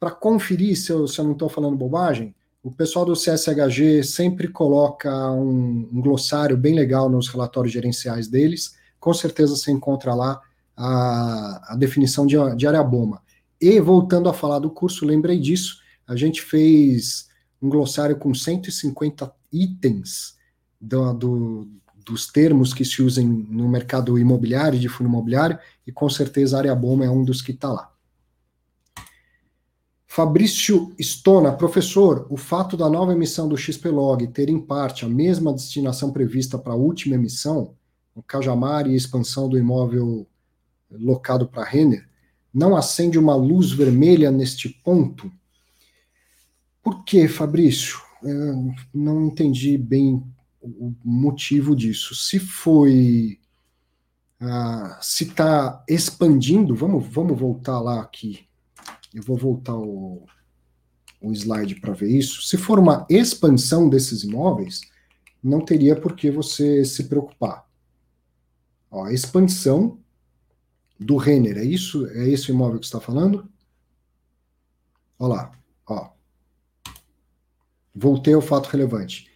[0.00, 4.48] para conferir se eu, se eu não estou falando bobagem, o pessoal do CSHG sempre
[4.48, 8.74] coloca um, um glossário bem legal nos relatórios gerenciais deles.
[8.98, 10.40] Com certeza você encontra lá
[10.74, 13.22] a, a definição de, de área BOMA.
[13.60, 17.28] E voltando a falar do curso, lembrei disso, a gente fez
[17.60, 20.36] um glossário com 150 itens
[20.80, 21.68] do, do,
[22.04, 26.60] dos termos que se usam no mercado imobiliário, de fundo imobiliário, e com certeza a
[26.60, 27.90] área BOMA é um dos que está lá.
[30.06, 35.52] Fabrício Stona, professor, o fato da nova emissão do XPlog ter em parte a mesma
[35.52, 37.74] destinação prevista para a última emissão,
[38.14, 40.24] o Cajamar e a expansão do imóvel
[40.88, 42.08] locado para Renner,
[42.52, 45.32] não acende uma luz vermelha neste ponto?
[46.80, 47.98] Por que, Fabrício?
[48.22, 50.22] Eu não entendi bem
[50.64, 52.14] o motivo disso.
[52.14, 53.40] Se foi.
[54.40, 58.46] Uh, se está expandindo, vamos, vamos voltar lá aqui.
[59.14, 60.26] Eu vou voltar o,
[61.20, 62.42] o slide para ver isso.
[62.42, 64.80] Se for uma expansão desses imóveis,
[65.42, 67.64] não teria por que você se preocupar.
[68.90, 69.98] Ó, a expansão
[70.98, 71.58] do Renner.
[71.58, 72.06] É isso?
[72.08, 73.48] É esse imóvel que está falando?
[75.18, 75.52] Olha lá,
[75.86, 76.10] ó.
[77.94, 79.30] voltei ao fato relevante.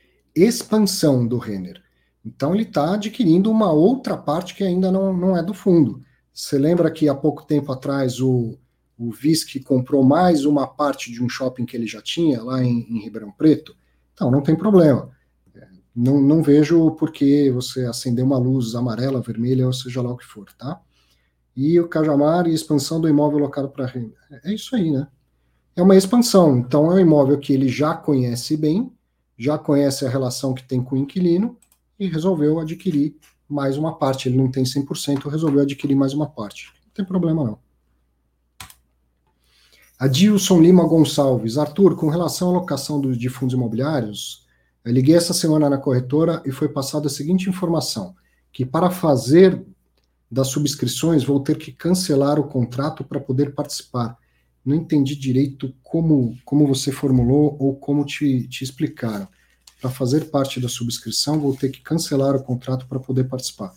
[0.45, 1.82] Expansão do Renner.
[2.24, 6.03] Então ele está adquirindo uma outra parte que ainda não, não é do fundo.
[6.32, 8.59] Você lembra que há pouco tempo atrás o,
[8.97, 12.86] o VISC comprou mais uma parte de um shopping que ele já tinha lá em,
[12.91, 13.76] em Ribeirão Preto?
[14.12, 15.11] Então, não tem problema.
[15.95, 20.16] Não, não vejo por que você acender uma luz amarela, vermelha, ou seja lá o
[20.16, 20.80] que for, tá?
[21.57, 24.14] E o Cajamar e expansão do imóvel locado para renda.
[24.45, 25.09] É isso aí, né?
[25.74, 26.57] É uma expansão.
[26.59, 28.93] Então, é um imóvel que ele já conhece bem,
[29.39, 31.57] já conhece a relação que tem com o inquilino
[31.99, 33.16] e resolveu adquirir
[33.49, 34.28] mais uma parte.
[34.28, 36.72] Ele não tem 100%, resolveu adquirir mais uma parte.
[36.84, 37.59] Não tem problema, não.
[39.99, 41.59] Adilson Lima Gonçalves.
[41.59, 44.47] Arthur, com relação à alocação do, de fundos imobiliários,
[44.84, 48.14] eu liguei essa semana na corretora e foi passada a seguinte informação:
[48.53, 49.64] que para fazer
[50.30, 54.16] das subscrições vou ter que cancelar o contrato para poder participar.
[54.69, 59.27] Não entendi direito como, como você formulou ou como te, te explicaram.
[59.81, 63.73] Para fazer parte da subscrição, vou ter que cancelar o contrato para poder participar.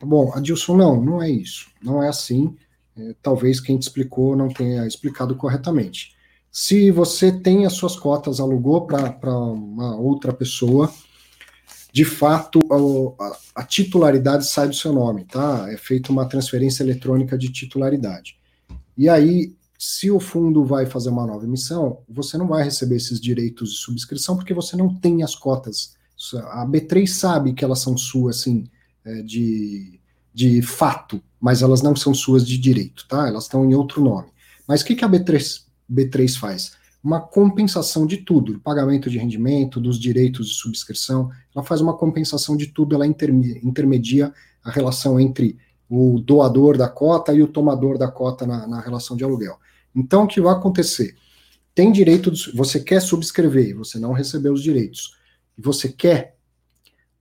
[0.00, 1.66] Bom, Adilson, não, não é isso.
[1.82, 2.54] Não é assim.
[2.96, 6.14] É, talvez quem te explicou não tenha explicado corretamente.
[6.52, 10.94] Se você tem as suas cotas, alugou para uma outra pessoa,
[11.92, 12.60] de fato
[13.18, 15.66] a, a, titularidade sai do seu nome, tá?
[15.72, 18.38] É feita uma transferência eletrônica de titularidade.
[18.96, 23.20] E aí, se o fundo vai fazer uma nova emissão, você não vai receber esses
[23.20, 25.94] direitos de subscrição porque você não tem as cotas.
[26.50, 28.64] A B3 sabe que elas são suas, assim,
[29.04, 30.00] é, de,
[30.32, 33.28] de fato, mas elas não são suas de direito, tá?
[33.28, 34.28] Elas estão em outro nome.
[34.66, 36.72] Mas o que, que a B3, B3 faz?
[37.04, 41.96] Uma compensação de tudo, do pagamento de rendimento, dos direitos de subscrição, ela faz uma
[41.96, 44.32] compensação de tudo, ela intermedia
[44.64, 45.56] a relação entre
[45.88, 49.58] o doador da cota e o tomador da cota na, na relação de aluguel.
[49.94, 51.16] Então, o que vai acontecer?
[51.74, 55.14] Tem direito, você quer subscrever, você não recebeu os direitos,
[55.56, 56.36] e você quer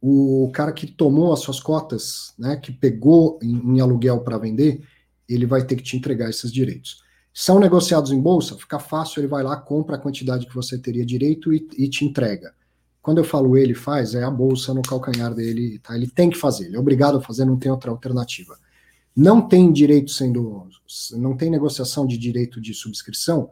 [0.01, 4.81] o cara que tomou as suas cotas, né, que pegou em, em aluguel para vender,
[5.27, 7.03] ele vai ter que te entregar esses direitos.
[7.33, 11.05] São negociados em bolsa, fica fácil, ele vai lá, compra a quantidade que você teria
[11.05, 12.53] direito e, e te entrega.
[13.05, 15.95] Quando eu falo ele faz, é a bolsa no calcanhar dele, tá?
[15.95, 18.57] Ele tem que fazer, ele é obrigado a fazer, não tem outra alternativa.
[19.15, 20.67] Não tem direito sendo,
[21.11, 23.51] não tem negociação de direito de subscrição,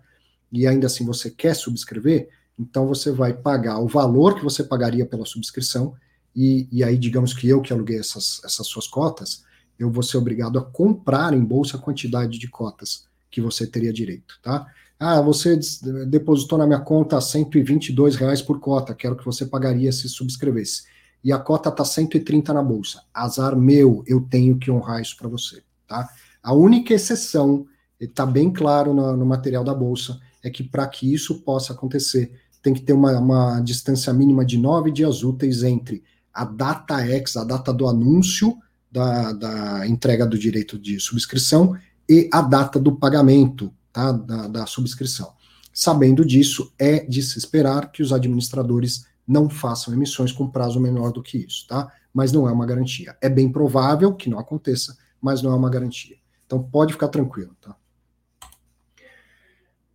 [0.52, 5.06] e ainda assim você quer subscrever, então você vai pagar o valor que você pagaria
[5.06, 5.94] pela subscrição
[6.36, 9.44] e, e aí, digamos que eu que aluguei essas, essas suas cotas,
[9.78, 13.94] eu vou ser obrigado a comprar em bolsa a quantidade de cotas que você teria
[13.94, 14.66] direito, tá?
[15.00, 15.60] Ah, você
[16.08, 20.84] depositou na minha conta 122 reais por cota, quero que você pagaria se subscrevesse.
[21.24, 23.02] E a cota está 130 na bolsa.
[23.14, 26.10] Azar meu, eu tenho que honrar isso para você, tá?
[26.42, 27.66] A única exceção,
[28.00, 32.32] está bem claro no, no, material da bolsa, é que para que isso possa acontecer,
[32.62, 37.38] tem que ter uma, uma distância mínima de nove dias úteis entre a data X,
[37.38, 38.58] a data do anúncio
[38.92, 41.78] da, da entrega do direito de subscrição
[42.08, 45.34] e a data do pagamento tá, da, da subscrição.
[45.72, 51.12] Sabendo disso, é de se esperar que os administradores não façam emissões com prazo menor
[51.12, 51.92] do que isso, tá?
[52.14, 53.16] Mas não é uma garantia.
[53.22, 56.18] É bem provável que não aconteça, mas não é uma garantia.
[56.46, 57.76] Então pode ficar tranquilo, tá?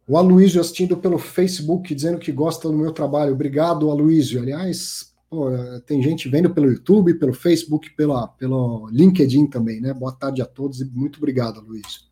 [0.07, 3.35] O Aloysio assistindo pelo Facebook, dizendo que gosta do meu trabalho.
[3.35, 4.41] Obrigado, Aloysio.
[4.41, 5.51] Aliás, Pô,
[5.85, 9.93] tem gente vendo pelo YouTube, pelo Facebook, pela, pelo LinkedIn também, né?
[9.93, 12.08] Boa tarde a todos e muito obrigado, Luiz.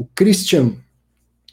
[0.00, 0.76] O Christian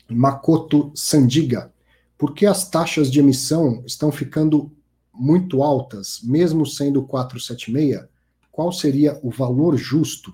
[0.09, 1.69] Makoto Sandiga.
[2.17, 4.71] Por que as taxas de emissão estão ficando
[5.13, 8.07] muito altas, mesmo sendo 476?
[8.49, 10.33] Qual seria o valor justo?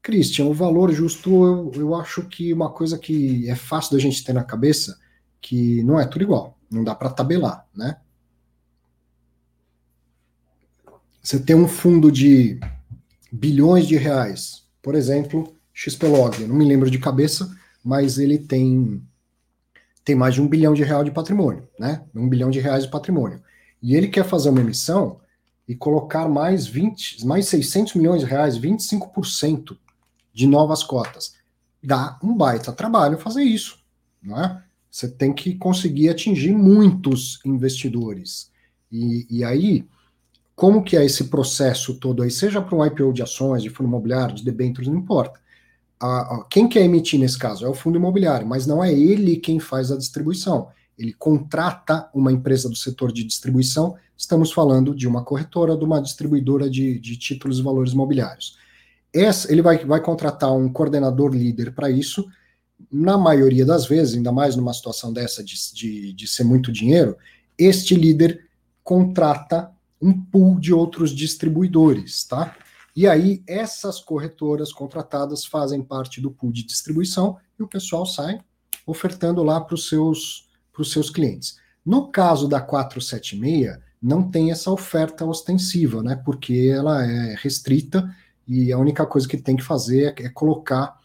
[0.00, 4.22] Christian, o valor justo, eu, eu acho que uma coisa que é fácil da gente
[4.22, 4.96] ter na cabeça,
[5.40, 7.96] que não é tudo igual, não dá para tabelar, né?
[11.20, 12.60] Você tem um fundo de
[13.32, 17.54] bilhões de reais, por exemplo, XPlog, não me lembro de cabeça,
[17.84, 19.02] mas ele tem
[20.02, 22.02] tem mais de um bilhão de reais de patrimônio, né?
[22.14, 23.42] Um bilhão de reais de patrimônio.
[23.82, 25.20] E ele quer fazer uma emissão
[25.68, 29.76] e colocar mais 20, mais 600 milhões de reais, 25%
[30.32, 31.34] de novas cotas.
[31.82, 33.78] Dá um baita trabalho fazer isso,
[34.22, 34.62] não é?
[34.90, 38.50] Você tem que conseguir atingir muitos investidores.
[38.90, 39.84] E, e aí,
[40.54, 43.88] como que é esse processo todo aí, seja para um IPO de ações, de fundo
[43.88, 45.44] imobiliário, de debêntures, não importa.
[45.98, 49.36] A, a, quem quer emitir nesse caso é o fundo imobiliário, mas não é ele
[49.36, 50.68] quem faz a distribuição.
[50.98, 56.00] Ele contrata uma empresa do setor de distribuição, estamos falando de uma corretora, de uma
[56.00, 58.58] distribuidora de, de títulos e valores imobiliários.
[59.12, 62.26] Essa, ele vai, vai contratar um coordenador líder para isso,
[62.90, 67.16] na maioria das vezes, ainda mais numa situação dessa de, de, de ser muito dinheiro,
[67.58, 68.44] este líder
[68.84, 69.70] contrata
[70.00, 72.54] um pool de outros distribuidores, tá?
[72.96, 78.40] E aí essas corretoras contratadas fazem parte do pool de distribuição e o pessoal sai
[78.86, 80.48] ofertando lá para os seus,
[80.84, 81.58] seus clientes.
[81.84, 86.16] No caso da 476, não tem essa oferta ostensiva, né?
[86.16, 88.08] Porque ela é restrita
[88.46, 90.96] e a única coisa que tem que fazer é, é colocar,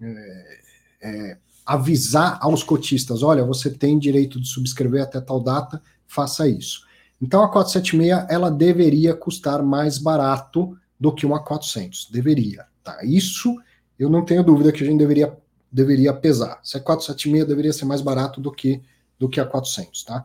[0.00, 0.60] é,
[1.00, 6.86] é, avisar aos cotistas: olha, você tem direito de subscrever até tal data, faça isso.
[7.22, 12.66] Então a 476 ela deveria custar mais barato do que uma 400, deveria.
[12.82, 12.98] Tá?
[13.04, 13.54] Isso
[13.98, 15.36] eu não tenho dúvida que a gente deveria,
[15.70, 16.60] deveria pesar.
[16.62, 18.82] Se a 476 deveria ser mais barato do que
[19.18, 20.24] do que a 400, tá?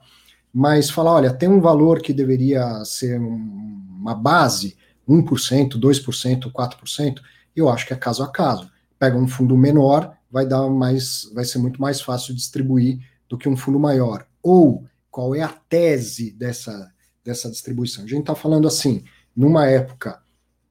[0.54, 4.78] Mas falar, olha, tem um valor que deveria ser uma base,
[5.10, 7.22] 1%, 2%, 4%,
[7.56, 8.70] eu acho que é caso a caso.
[9.00, 13.50] Pega um fundo menor, vai dar mais, vai ser muito mais fácil distribuir do que
[13.50, 14.28] um fundo maior.
[14.44, 16.92] Ou qual é a tese dessa,
[17.24, 18.04] dessa distribuição?
[18.04, 19.04] A gente está falando assim,
[19.36, 20.22] numa época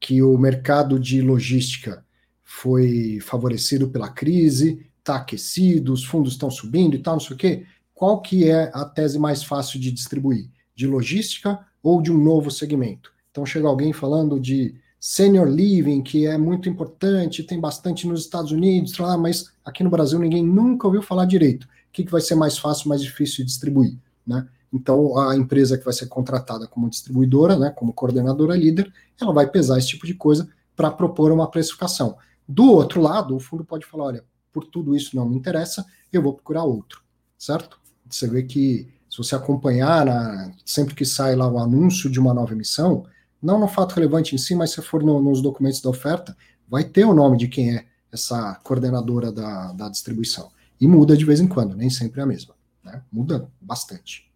[0.02, 2.04] que o mercado de logística
[2.42, 7.38] foi favorecido pela crise, está aquecido, os fundos estão subindo e tal, não sei o
[7.38, 7.66] quê
[8.02, 10.50] qual que é a tese mais fácil de distribuir?
[10.74, 13.12] De logística ou de um novo segmento?
[13.30, 18.50] Então chega alguém falando de senior living, que é muito importante, tem bastante nos Estados
[18.50, 21.62] Unidos, mas aqui no Brasil ninguém nunca ouviu falar direito.
[21.62, 23.96] O que, que vai ser mais fácil, mais difícil de distribuir?
[24.26, 24.48] Né?
[24.72, 29.46] Então, a empresa que vai ser contratada como distribuidora, né, como coordenadora líder, ela vai
[29.46, 32.16] pesar esse tipo de coisa para propor uma precificação.
[32.48, 36.22] Do outro lado, o fundo pode falar: olha, por tudo isso não me interessa, eu
[36.22, 37.02] vou procurar outro,
[37.38, 37.78] certo?
[38.08, 42.32] Você vê que, se você acompanhar, na, sempre que sai lá o anúncio de uma
[42.32, 43.04] nova emissão,
[43.42, 46.36] não no fato relevante em si, mas se for no, nos documentos da oferta,
[46.68, 50.50] vai ter o nome de quem é essa coordenadora da, da distribuição.
[50.80, 52.54] E muda de vez em quando, nem sempre é a mesma.
[52.84, 53.02] Né?
[53.10, 54.31] Muda bastante.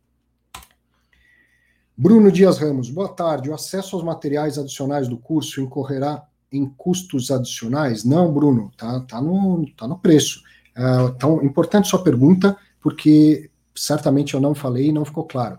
[1.98, 3.48] Bruno Dias Ramos, boa tarde.
[3.48, 8.04] O acesso aos materiais adicionais do curso incorrerá em custos adicionais?
[8.04, 10.42] Não, Bruno, tá, tá, no, tá no preço.
[10.76, 15.58] É, então, importante sua pergunta, porque certamente eu não falei e não ficou claro.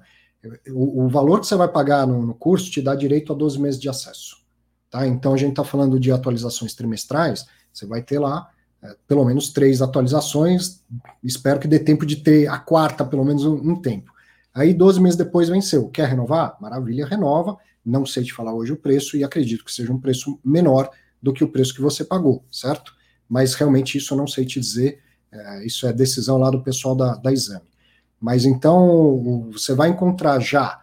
[0.69, 3.59] O, o valor que você vai pagar no, no, curso te dá direito a 12
[3.59, 4.37] meses de acesso.
[4.91, 5.07] Tá?
[5.07, 8.47] Então a gente está falando de atualizações trimestrais, você vai ter lá
[8.83, 10.83] é, pelo menos três atualizações,
[11.23, 14.15] espero que dê tempo de ter a quarta, pelo menos um, um tempo.
[14.57, 15.87] Aí 12 meses depois venceu.
[15.87, 16.57] Quer renovar?
[16.59, 17.55] Maravilha, renova.
[17.85, 20.89] Não sei te falar hoje o preço e acredito que seja um preço menor
[21.21, 22.91] do que o preço que você pagou, certo?
[23.29, 24.99] Mas realmente isso eu não sei te dizer,
[25.31, 27.67] é, isso é decisão lá do pessoal da, da exame.
[28.19, 30.81] Mas então você vai encontrar já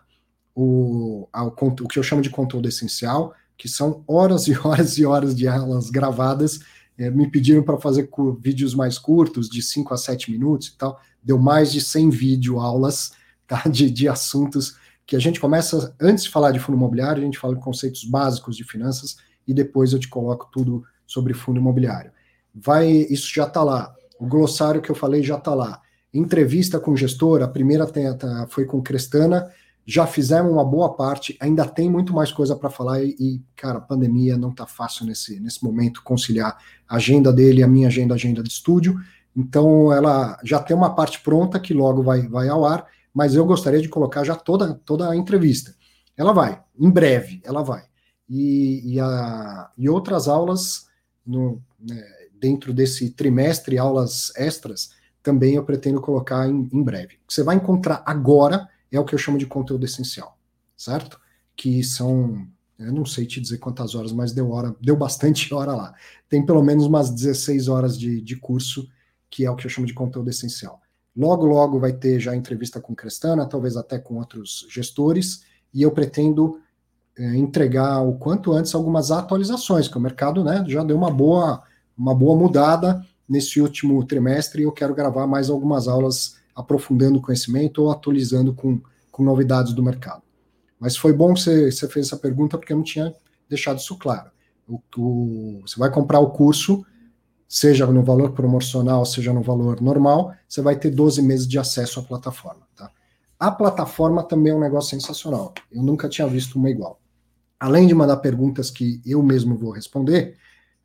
[0.55, 5.05] o, o, o que eu chamo de conteúdo essencial, que são horas e horas e
[5.05, 6.61] horas de aulas gravadas.
[6.97, 8.09] É, me pediram para fazer
[8.39, 11.01] vídeos mais curtos, de 5 a 7 minutos e tal.
[11.21, 14.77] Deu mais de 100 vídeo aulas tá, de, de assuntos
[15.07, 18.05] que a gente começa, antes de falar de fundo imobiliário, a gente fala de conceitos
[18.05, 19.17] básicos de finanças
[19.47, 22.11] e depois eu te coloco tudo sobre fundo imobiliário.
[22.55, 23.95] Vai, isso já está lá.
[24.19, 25.83] O glossário que eu falei já está lá
[26.15, 29.51] entrevista com gestor, a primeira tenta foi com Crestana,
[29.85, 33.81] já fizemos uma boa parte, ainda tem muito mais coisa para falar e, e, cara,
[33.81, 36.57] pandemia não está fácil nesse, nesse momento conciliar
[36.89, 38.99] a agenda dele, a minha agenda, a agenda de estúdio.
[39.37, 43.47] Então, ela já tem uma parte pronta que logo vai, vai ao ar, mas eu
[43.47, 45.75] gostaria de colocar já toda, toda a entrevista.
[46.17, 47.85] Ela vai, em breve, ela vai.
[48.29, 50.89] E, e, a, e outras aulas
[51.25, 52.03] no, né,
[52.41, 54.91] dentro desse trimestre, aulas extras,
[55.23, 57.15] também eu pretendo colocar em, em breve.
[57.23, 60.39] O que você vai encontrar agora é o que eu chamo de conteúdo essencial,
[60.77, 61.21] certo?
[61.57, 62.47] Que são,
[62.79, 65.95] eu não sei te dizer quantas horas, mas deu hora, deu bastante hora lá.
[66.29, 68.89] Tem pelo menos umas 16 horas de, de curso,
[69.31, 70.81] que é o que eu chamo de conteúdo essencial.
[71.17, 75.91] Logo, logo vai ter já entrevista com Crestana, talvez até com outros gestores, e eu
[75.91, 76.59] pretendo
[77.17, 81.63] é, entregar o quanto antes algumas atualizações, que o mercado né, já deu uma boa,
[81.97, 87.83] uma boa mudada nesse último trimestre eu quero gravar mais algumas aulas aprofundando o conhecimento
[87.83, 90.23] ou atualizando com, com novidades do mercado.
[90.79, 93.15] Mas foi bom que você, você fez essa pergunta porque eu não tinha
[93.49, 94.31] deixado isso claro.
[94.69, 96.85] O, o, você vai comprar o curso,
[97.49, 102.01] seja no valor promocional, seja no valor normal, você vai ter 12 meses de acesso
[102.01, 102.67] à plataforma.
[102.77, 102.91] Tá?
[103.39, 105.53] A plataforma também é um negócio sensacional.
[105.71, 107.01] Eu nunca tinha visto uma igual.
[107.59, 110.37] Além de mandar perguntas que eu mesmo vou responder,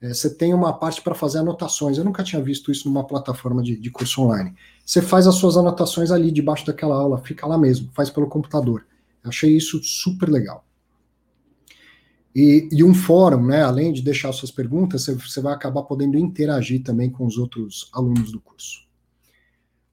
[0.01, 1.97] é, você tem uma parte para fazer anotações.
[1.97, 4.55] Eu nunca tinha visto isso numa plataforma de, de, curso online.
[4.86, 8.86] Você faz as suas anotações ali debaixo daquela aula, fica lá mesmo, faz pelo computador.
[9.24, 10.64] Eu achei isso super legal.
[12.36, 16.17] E, e, um fórum, né, além de deixar suas perguntas, você, você vai acabar podendo
[16.17, 18.88] interagir também com os outros alunos do curso.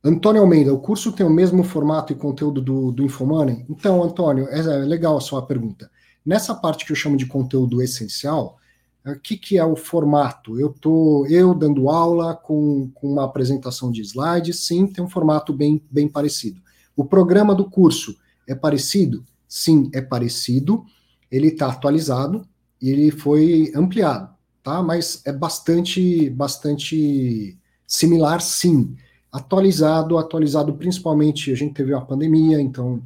[0.04, 3.64] Antônio Almeida, o curso tem o mesmo formato e conteúdo do, do Infomoney?
[3.68, 5.90] Então, Antônio, é, é legal a sua pergunta.
[6.24, 8.58] Nessa parte que eu chamo de conteúdo essencial,
[9.04, 10.60] o é, que, que é o formato?
[10.60, 15.52] Eu tô eu dando aula com, com uma apresentação de slides, sim, tem um formato
[15.52, 16.60] bem, bem parecido.
[16.96, 18.16] O programa do curso
[18.46, 19.24] é parecido?
[19.48, 20.84] Sim, é parecido.
[21.30, 22.46] Ele está atualizado
[22.80, 24.82] e ele foi ampliado, tá?
[24.82, 27.56] Mas é bastante, bastante
[27.86, 28.96] similar, sim.
[29.32, 33.02] Atualizado, atualizado principalmente, a gente teve uma pandemia, então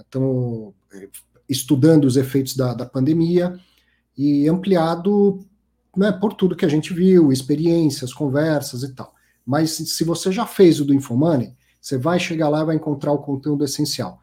[0.00, 1.08] estamos eh,
[1.48, 3.58] estudando os efeitos da, da pandemia
[4.16, 5.40] e ampliado
[5.96, 9.14] né, por tudo que a gente viu, experiências, conversas e tal.
[9.44, 13.12] Mas se você já fez o do Infomoney, você vai chegar lá e vai encontrar
[13.12, 14.20] o conteúdo essencial.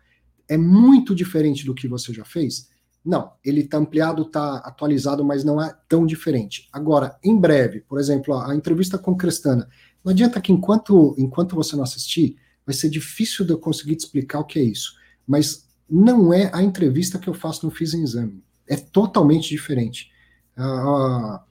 [0.47, 2.69] É muito diferente do que você já fez?
[3.03, 6.67] Não, ele está ampliado, está atualizado, mas não é tão diferente.
[6.71, 9.67] Agora, em breve, por exemplo, a entrevista com Crestana,
[10.03, 14.01] não adianta que enquanto, enquanto você não assistir, vai ser difícil de eu conseguir te
[14.01, 14.93] explicar o que é isso.
[15.25, 18.43] Mas não é a entrevista que eu faço no Fiz em Exame.
[18.67, 20.11] É totalmente diferente.
[20.55, 21.43] A,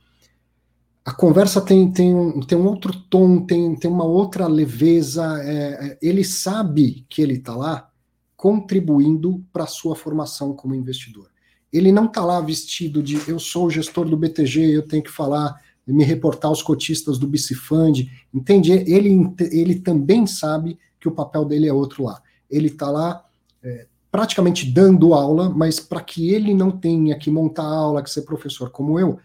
[1.04, 5.42] a conversa tem, tem, um, tem um outro tom, tem, tem uma outra leveza.
[5.42, 7.90] É, é ele sabe que ele está lá
[8.36, 11.28] contribuindo para a sua formação como investidor.
[11.72, 15.10] Ele não está lá vestido de eu sou o gestor do BTG, eu tenho que
[15.10, 15.60] falar
[15.92, 18.72] me reportar aos cotistas do Bicifund, entende?
[18.72, 22.20] Ele, ele também sabe que o papel dele é outro lá.
[22.50, 23.24] Ele está lá
[23.62, 28.22] é, praticamente dando aula, mas para que ele não tenha que montar aula, que ser
[28.22, 29.18] professor como eu,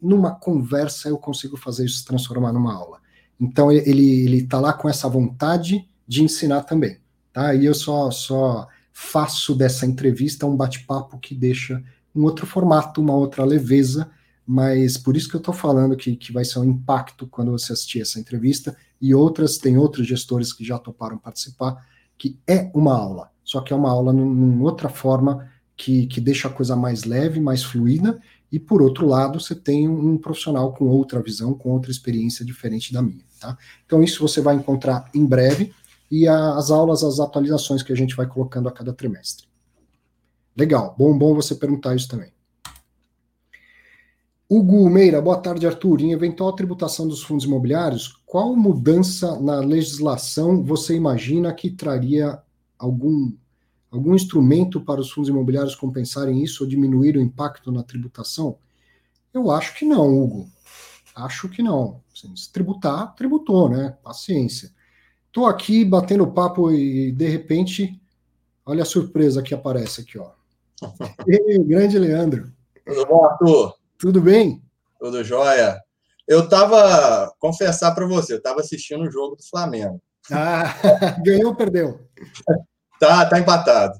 [0.00, 2.98] numa conversa eu consigo fazer isso se transformar numa aula.
[3.38, 6.98] Então ele está lá com essa vontade de ensinar também,
[7.32, 7.54] tá?
[7.54, 8.66] E eu só, só
[9.00, 11.80] faço dessa entrevista um bate-papo que deixa
[12.12, 14.10] um outro formato, uma outra leveza,
[14.44, 17.72] mas por isso que eu estou falando que, que vai ser um impacto quando você
[17.72, 21.86] assistir essa entrevista, e outras, tem outros gestores que já toparam participar,
[22.18, 26.48] que é uma aula, só que é uma aula numa outra forma que, que deixa
[26.48, 28.20] a coisa mais leve, mais fluida,
[28.50, 32.92] e por outro lado, você tem um profissional com outra visão, com outra experiência diferente
[32.92, 33.56] da minha, tá?
[33.86, 35.72] Então isso você vai encontrar em breve,
[36.10, 39.46] e as aulas, as atualizações que a gente vai colocando a cada trimestre.
[40.56, 42.32] Legal, bom, bom você perguntar isso também.
[44.50, 46.00] Hugo Meira, boa tarde, Arthur.
[46.00, 52.42] Em eventual tributação dos fundos imobiliários, qual mudança na legislação você imagina que traria
[52.78, 53.30] algum,
[53.90, 58.56] algum instrumento para os fundos imobiliários compensarem isso ou diminuir o impacto na tributação?
[59.34, 60.48] Eu acho que não, Hugo.
[61.14, 62.00] Acho que não.
[62.14, 63.98] Se tributar, tributou, né?
[64.02, 64.72] Paciência.
[65.28, 68.00] Estou aqui batendo papo e de repente,
[68.66, 70.30] olha a surpresa que aparece aqui, ó.
[71.28, 72.50] Ei, grande Leandro.
[72.84, 73.74] Tudo bom, Arthur?
[73.98, 74.62] Tudo bem?
[74.98, 75.78] Tudo jóia.
[76.26, 80.00] Eu tava, confessar para você, eu tava assistindo o jogo do Flamengo.
[80.30, 80.74] Ah,
[81.24, 82.00] ganhou ou perdeu?
[82.98, 83.98] Tá, tá empatado.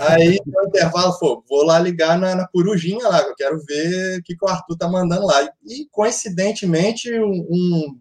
[0.00, 4.18] Aí, no intervalo, pô, vou lá ligar na, na Corujinha lá, que eu quero ver
[4.18, 5.42] o que, que o Arthur tá mandando lá.
[5.64, 8.00] E, coincidentemente, um, um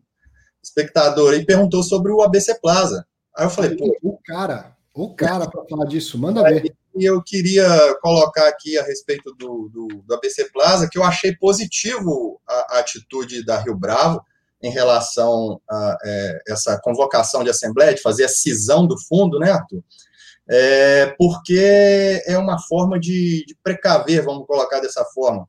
[0.65, 3.05] espectador aí perguntou sobre o ABC Plaza.
[3.37, 3.95] Aí eu falei, pô.
[4.01, 6.75] O cara, o cara para falar disso, manda ver.
[6.97, 7.67] E eu queria
[8.01, 12.79] colocar aqui a respeito do, do, do ABC Plaza, que eu achei positivo a, a,
[12.79, 14.21] atitude da Rio Bravo
[14.63, 19.51] em relação a é, essa convocação de assembleia, de fazer a cisão do fundo, né,
[19.51, 19.83] Arthur?
[20.49, 25.47] É, porque é uma forma de, de precaver, vamos colocar dessa forma.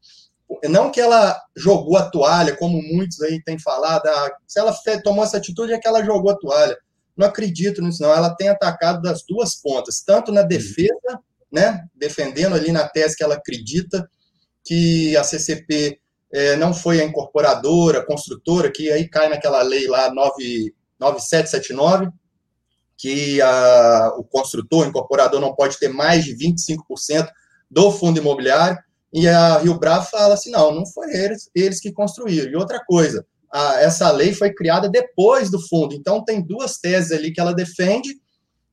[0.65, 5.25] Não que ela jogou a toalha, como muitos aí têm falado, ah, se ela tomou
[5.25, 6.77] essa atitude é que ela jogou a toalha.
[7.17, 8.13] Não acredito nisso, não.
[8.13, 11.21] Ela tem atacado das duas pontas, tanto na defesa
[11.51, 14.09] né, defendendo ali na tese que ela acredita
[14.65, 15.99] que a CCP
[16.33, 22.11] é, não foi a incorporadora, a construtora, que aí cai naquela lei lá 9, 9779,
[22.99, 27.29] que a, o construtor, o incorporador, não pode ter mais de 25%
[27.71, 28.79] do fundo imobiliário,
[29.17, 32.53] e a Rio Bravo fala assim, não, não foi eles, eles que construíram.
[32.53, 37.13] E outra coisa, a, essa lei foi criada depois do fundo, então tem duas teses
[37.13, 38.11] ali que ela defende,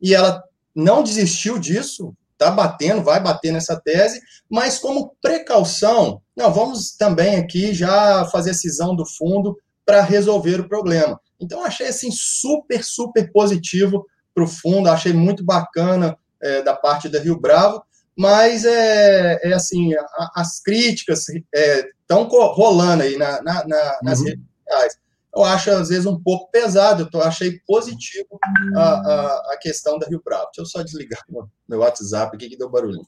[0.02, 0.44] e ela
[0.76, 4.20] não desistiu disso, está batendo, vai bater nessa tese,
[4.52, 10.60] mas como precaução, não, vamos também aqui já fazer a cisão do fundo para resolver
[10.60, 11.18] o problema.
[11.39, 17.08] Então, achei assim super, super positivo para o fundo, achei muito bacana é, da parte
[17.08, 17.82] da Rio Bravo,
[18.18, 24.20] mas é, é assim, a, as críticas estão é, rolando aí na, na, na, nas
[24.20, 24.26] uhum.
[24.26, 25.03] redes sociais
[25.36, 27.09] eu acho, às vezes, um pouco pesado.
[27.11, 28.39] Eu achei positivo
[28.76, 30.45] a, a, a, questão da Rio Bravo.
[30.45, 31.24] Deixa eu só desligar
[31.68, 33.07] meu WhatsApp aqui, que deu barulhinho.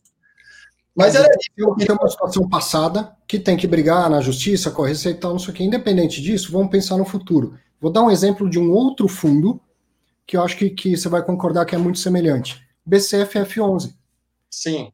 [0.95, 1.75] Mas era isso.
[1.75, 5.31] Tem uma situação passada que tem que brigar na justiça, com a Receita e tal,
[5.33, 5.63] não sei o quê.
[5.63, 7.59] Independente disso, vamos pensar no futuro.
[7.79, 9.61] Vou dar um exemplo de um outro fundo
[10.25, 12.65] que eu acho que, que você vai concordar que é muito semelhante.
[12.89, 13.93] BCFF11.
[14.49, 14.91] Sim.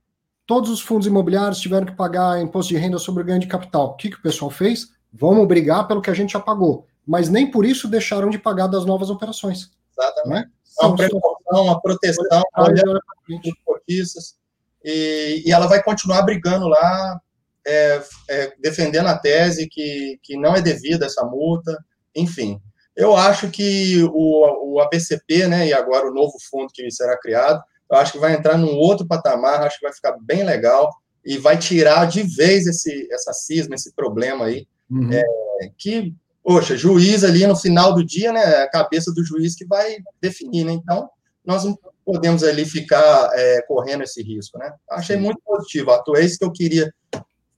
[0.51, 3.85] Todos os fundos imobiliários tiveram que pagar imposto de renda sobre o ganho de capital.
[3.85, 4.89] O que, que o pessoal fez?
[5.13, 6.85] Vamos brigar pelo que a gente já pagou.
[7.07, 9.71] Mas nem por isso deixaram de pagar das novas operações.
[9.97, 10.49] Exatamente.
[10.77, 10.85] É?
[10.85, 12.43] Uma precaução, uma proteção
[13.63, 14.35] cotistas.
[14.83, 17.21] E, e ela vai continuar brigando lá,
[17.65, 21.81] é, é, defendendo a tese que, que não é devida essa multa,
[22.13, 22.59] enfim.
[22.93, 27.63] Eu acho que o, o ABCP, né, e agora o novo fundo que será criado,
[27.91, 30.89] eu acho que vai entrar num outro patamar, acho que vai ficar bem legal
[31.25, 35.11] e vai tirar de vez esse, essa cisma, esse problema aí, uhum.
[35.11, 35.23] é,
[35.77, 39.97] que, poxa, juiz ali no final do dia, né, a cabeça do juiz que vai
[40.21, 41.09] definir, né, então
[41.45, 44.71] nós não podemos ali ficar é, correndo esse risco, né.
[44.89, 46.91] Achei muito positivo, Arthur, é isso que eu queria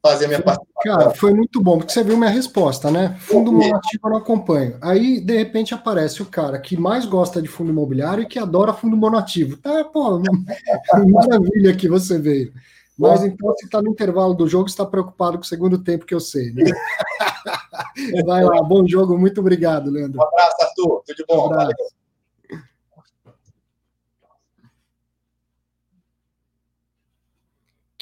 [0.04, 0.66] fazer a minha parte.
[0.84, 3.16] Cara, foi muito bom, porque você viu minha resposta, né?
[3.22, 4.78] Fundo monativo eu não acompanho.
[4.82, 8.74] Aí, de repente, aparece o cara que mais gosta de fundo imobiliário e que adora
[8.74, 9.56] fundo monativo.
[9.56, 10.20] Tá, pô,
[11.08, 12.52] maravilha que você veio.
[13.00, 16.14] Mas então, se está no intervalo do jogo, está preocupado com o segundo tempo que
[16.14, 16.66] eu sei, né?
[18.26, 20.20] Vai lá, bom jogo, muito obrigado, Leandro.
[20.20, 21.04] Um abraço, Arthur.
[21.08, 21.50] Tudo de bom.
[21.50, 22.03] Um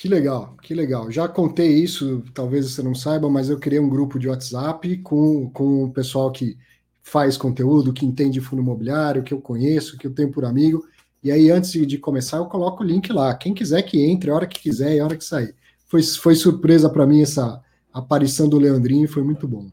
[0.02, 1.12] Que legal, que legal.
[1.12, 5.48] Já contei isso, talvez você não saiba, mas eu criei um grupo de WhatsApp com,
[5.52, 6.58] com o pessoal que
[7.04, 10.84] faz conteúdo, que entende fundo imobiliário, que eu conheço, que eu tenho por amigo.
[11.24, 13.36] E aí, antes de começar, eu coloco o link lá.
[13.36, 15.54] Quem quiser que entre, a hora que quiser e a hora que sair.
[15.86, 17.62] Foi, foi surpresa para mim essa
[17.94, 19.70] aparição do Leandrinho, foi muito bom.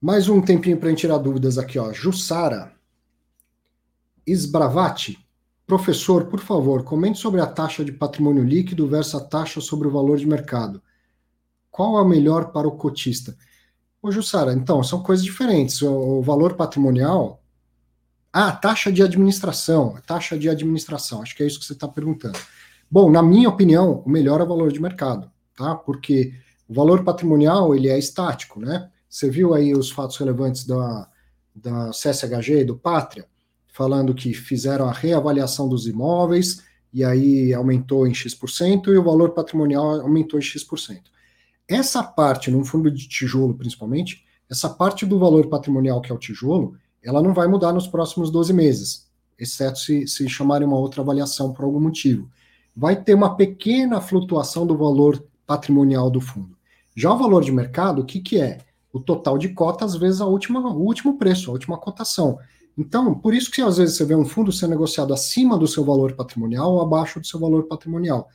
[0.00, 1.92] Mais um tempinho para tirar dúvidas aqui, ó.
[1.92, 2.72] Jussara
[4.24, 5.18] Esbravati
[5.66, 9.90] Professor, por favor, comente sobre a taxa de patrimônio líquido versus a taxa sobre o
[9.90, 10.82] valor de mercado.
[11.70, 13.36] Qual é a melhor para o cotista?
[14.02, 15.80] Ô, Jussara, então, são coisas diferentes.
[15.80, 17.42] O, o valor patrimonial.
[18.32, 19.96] Ah, taxa de administração.
[20.06, 21.22] Taxa de administração.
[21.22, 22.38] Acho que é isso que você está perguntando.
[22.90, 25.74] Bom, na minha opinião, o melhor é o valor de mercado, tá?
[25.74, 26.34] Porque
[26.68, 28.90] o valor patrimonial ele é estático, né?
[29.08, 31.08] Você viu aí os fatos relevantes da,
[31.54, 33.26] da CSHG e do Pátria?
[33.72, 36.62] Falando que fizeram a reavaliação dos imóveis
[36.92, 41.00] e aí aumentou em X% e o valor patrimonial aumentou em X%.
[41.66, 46.18] Essa parte, num fundo de tijolo principalmente, essa parte do valor patrimonial que é o
[46.18, 49.08] tijolo, ela não vai mudar nos próximos 12 meses,
[49.38, 52.30] exceto se, se chamarem uma outra avaliação por algum motivo.
[52.76, 56.56] Vai ter uma pequena flutuação do valor patrimonial do fundo.
[56.94, 58.58] Já o valor de mercado, o que, que é?
[58.92, 62.38] O total de cotas vezes a última, o último preço, a última cotação.
[62.76, 65.84] Então, por isso que às vezes você vê um fundo ser negociado acima do seu
[65.84, 68.28] valor patrimonial ou abaixo do seu valor patrimonial.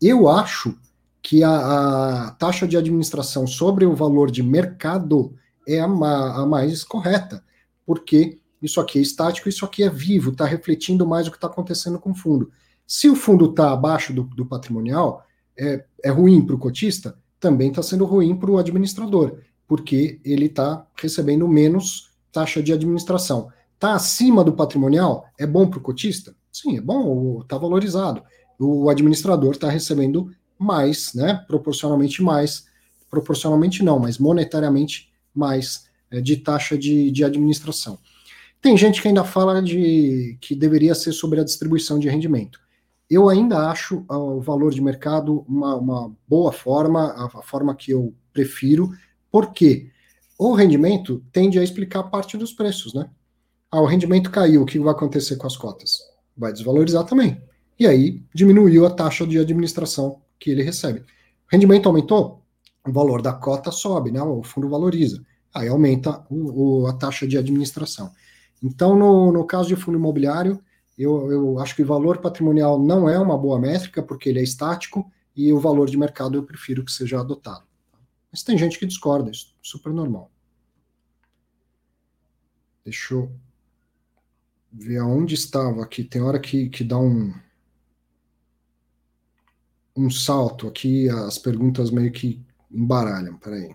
[0.00, 0.78] Eu acho
[1.22, 5.34] que a, a taxa de administração sobre o valor de mercado
[5.66, 7.44] é a, a mais correta,
[7.84, 11.46] porque isso aqui é estático, isso aqui é vivo, está refletindo mais o que está
[11.46, 12.50] acontecendo com o fundo.
[12.86, 15.24] Se o fundo está abaixo do, do patrimonial,
[15.58, 20.46] é, é ruim para o cotista, também está sendo ruim para o administrador, porque ele
[20.46, 23.50] está recebendo menos taxa de administração.
[23.80, 25.24] Está acima do patrimonial?
[25.38, 26.36] É bom para o cotista?
[26.52, 28.22] Sim, é bom, está valorizado.
[28.58, 31.42] O administrador está recebendo mais, né?
[31.46, 32.66] Proporcionalmente mais.
[33.08, 37.98] Proporcionalmente não, mas monetariamente mais é, de taxa de, de administração.
[38.60, 42.60] Tem gente que ainda fala de que deveria ser sobre a distribuição de rendimento.
[43.08, 47.74] Eu ainda acho uh, o valor de mercado uma, uma boa forma, a, a, forma
[47.74, 48.90] que eu prefiro,
[49.32, 49.90] porque
[50.38, 53.08] o rendimento tende a explicar parte dos preços, né?
[53.70, 56.00] Ah, o rendimento caiu, o que vai acontecer com as cotas?
[56.36, 57.40] Vai desvalorizar também.
[57.78, 61.00] E aí diminuiu a taxa de administração que ele recebe.
[61.00, 61.04] O
[61.52, 62.42] rendimento aumentou?
[62.86, 64.20] O valor da cota sobe, né?
[64.22, 65.24] O fundo valoriza.
[65.54, 68.12] Aí aumenta o, o, a taxa de administração.
[68.62, 70.60] Então, no, no caso de fundo imobiliário,
[70.98, 74.42] eu, eu acho que o valor patrimonial não é uma boa métrica, porque ele é
[74.42, 77.64] estático, e o valor de mercado eu prefiro que seja adotado.
[78.30, 80.30] Mas tem gente que discorda, isso é super normal.
[82.84, 83.30] Deixa eu
[84.72, 86.04] ver aonde estava aqui.
[86.04, 87.34] Tem hora que, que dá um,
[89.96, 93.36] um salto aqui, as perguntas meio que embaralham.
[93.38, 93.74] Peraí.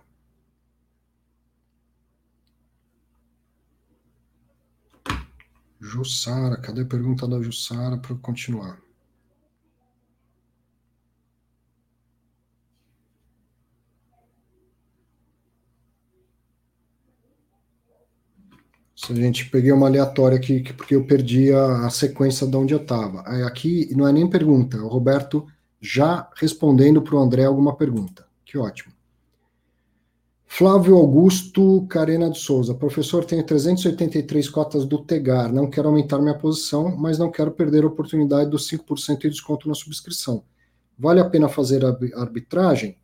[5.80, 8.85] Jussara, cadê a pergunta da Jussara para continuar?
[19.12, 22.82] A gente peguei uma aleatória aqui, porque eu perdi a, a sequência de onde eu
[22.82, 23.22] estava.
[23.46, 25.46] Aqui não é nem pergunta, é o Roberto
[25.82, 28.26] já respondendo para o André alguma pergunta.
[28.44, 28.94] Que ótimo.
[30.46, 32.74] Flávio Augusto Carena de Souza.
[32.74, 35.52] Professor, tenho 383 cotas do Tegar.
[35.52, 39.68] Não quero aumentar minha posição, mas não quero perder a oportunidade dos 5% de desconto
[39.68, 40.44] na subscrição.
[40.98, 41.90] Vale a pena fazer a
[42.22, 42.98] arbitragem?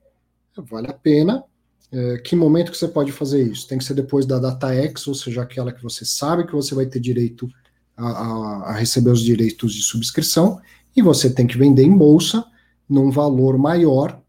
[0.55, 1.43] Vale a pena.
[1.91, 3.67] É, que momento que você pode fazer isso?
[3.67, 6.73] Tem que ser depois da data X, ou seja, aquela que você sabe que você
[6.73, 7.49] vai ter direito
[7.97, 10.59] a, a, a receber os direitos de subscrição,
[10.95, 12.45] e você tem que vender em bolsa
[12.87, 14.21] num valor maior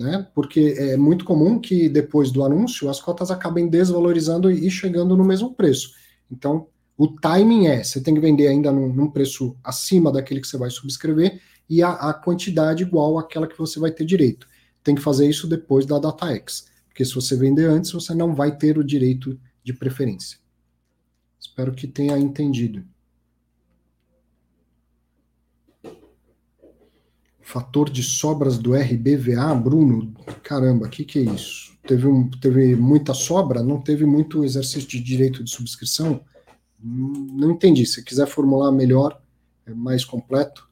[0.00, 0.26] né?
[0.34, 5.22] Porque é muito comum que depois do anúncio as cotas acabem desvalorizando e chegando no
[5.22, 5.90] mesmo preço.
[6.32, 10.48] Então, o timing é: você tem que vender ainda num, num preço acima daquele que
[10.48, 14.48] você vai subscrever e a, a, quantidade igual àquela que você vai ter direito.
[14.82, 16.66] Tem que fazer isso depois da data X,
[17.00, 20.38] porque se você vender antes, você não vai ter o direito de preferência.
[21.40, 22.84] Espero que tenha entendido.
[27.40, 30.12] Fator de sobras do RBVA, Bruno,
[30.42, 31.74] caramba, o que, que é isso?
[31.86, 33.62] Teve, um, teve muita sobra?
[33.62, 36.20] Não teve muito exercício de direito de subscrição?
[36.78, 37.86] Não entendi.
[37.86, 39.18] Se quiser formular melhor,
[39.64, 40.68] é mais completo.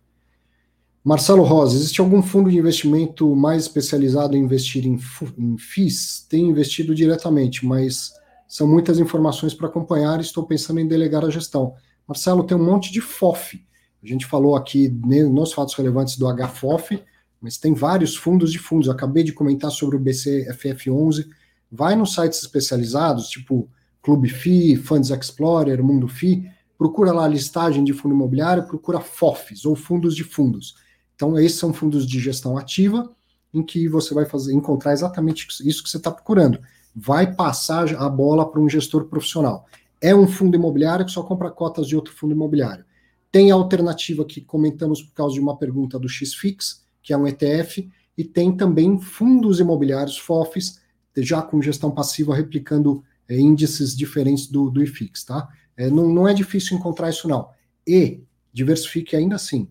[1.08, 5.00] Marcelo Rosa, existe algum fundo de investimento mais especializado em investir em,
[5.38, 6.26] em FIIs?
[6.28, 8.12] Tenho investido diretamente, mas
[8.46, 11.72] são muitas informações para acompanhar e estou pensando em delegar a gestão.
[12.06, 13.58] Marcelo, tem um monte de FOF
[14.02, 17.02] a gente falou aqui nos fatos relevantes do HFOF,
[17.40, 18.86] mas tem vários fundos de fundos.
[18.86, 21.26] Eu acabei de comentar sobre o BCFF11.
[21.70, 23.68] Vai nos sites especializados, tipo
[24.00, 29.64] Clube FI, Funds Explorer, Mundo FI, procura lá a listagem de fundo imobiliário, procura FOFs
[29.64, 30.76] ou fundos de fundos.
[31.18, 33.10] Então, esses são fundos de gestão ativa,
[33.52, 36.60] em que você vai fazer, encontrar exatamente isso que você está procurando.
[36.94, 39.66] Vai passar a bola para um gestor profissional.
[40.00, 42.84] É um fundo imobiliário que só compra cotas de outro fundo imobiliário.
[43.32, 47.26] Tem a alternativa que comentamos por causa de uma pergunta do XFIX, que é um
[47.26, 50.80] ETF, e tem também fundos imobiliários, FOFs,
[51.16, 55.48] já com gestão passiva, replicando é, índices diferentes do, do IFIX, tá?
[55.76, 57.48] É, não, não é difícil encontrar isso, não.
[57.84, 58.22] E
[58.52, 59.68] diversifique ainda assim.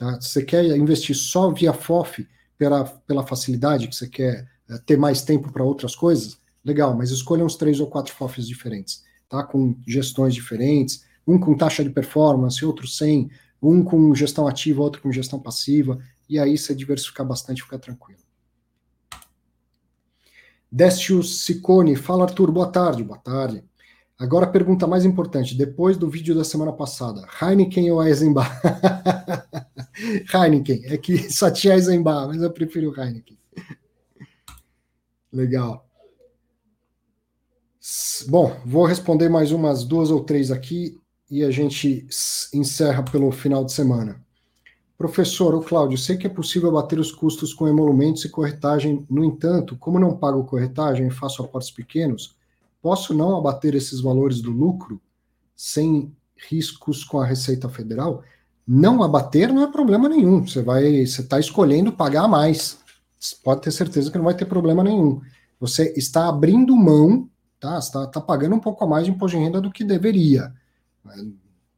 [0.00, 0.18] Tá?
[0.18, 4.96] Se você quer investir só via FOF, pela, pela facilidade, que você quer é, ter
[4.96, 9.44] mais tempo para outras coisas, legal, mas escolha uns três ou quatro FOFs diferentes, tá?
[9.44, 13.30] Com gestões diferentes, um com taxa de performance, outro sem,
[13.62, 18.20] um com gestão ativa, outro com gestão passiva, e aí você diversificar bastante, fica tranquilo.
[20.72, 23.62] Décio Sicone, fala Arthur, boa tarde, boa tarde.
[24.20, 28.50] Agora a pergunta mais importante, depois do vídeo da semana passada, Heineken ou Eisenbach?
[30.30, 33.38] Heineken, é que só tinha Eisenbach, mas eu prefiro Heineken.
[35.32, 35.88] Legal.
[38.28, 42.06] Bom, vou responder mais umas duas ou três aqui e a gente
[42.52, 44.22] encerra pelo final de semana.
[44.98, 49.24] Professor, o Cláudio, sei que é possível abater os custos com emolumentos e corretagem, no
[49.24, 52.38] entanto, como não pago corretagem e faço aportes pequenos,
[52.82, 55.00] posso não abater esses valores do lucro
[55.54, 56.14] sem
[56.48, 58.22] riscos com a Receita Federal?
[58.66, 60.46] Não abater não é problema nenhum.
[60.46, 62.78] Você vai, você está escolhendo pagar mais.
[63.42, 65.20] Pode ter certeza que não vai ter problema nenhum.
[65.58, 67.28] Você está abrindo mão,
[67.58, 67.78] tá?
[67.78, 70.52] Está, está pagando um pouco a mais de imposto de renda do que deveria.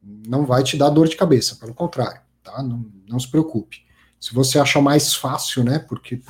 [0.03, 2.63] Não vai te dar dor de cabeça, pelo contrário, tá?
[2.63, 3.79] Não, não se preocupe.
[4.21, 6.21] Se você acha mais fácil, né, porque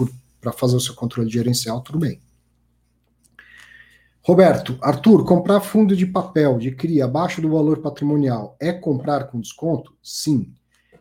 [0.41, 2.21] para fazer o seu controle gerencial, tudo bem.
[4.25, 9.41] Roberto, Arthur, comprar fundo de papel de CRI abaixo do valor patrimonial é comprar com
[9.41, 9.93] desconto?
[10.01, 10.55] Sim.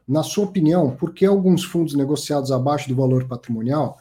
[0.08, 4.00] Na sua opinião, por que alguns fundos negociados abaixo do valor patrimonial?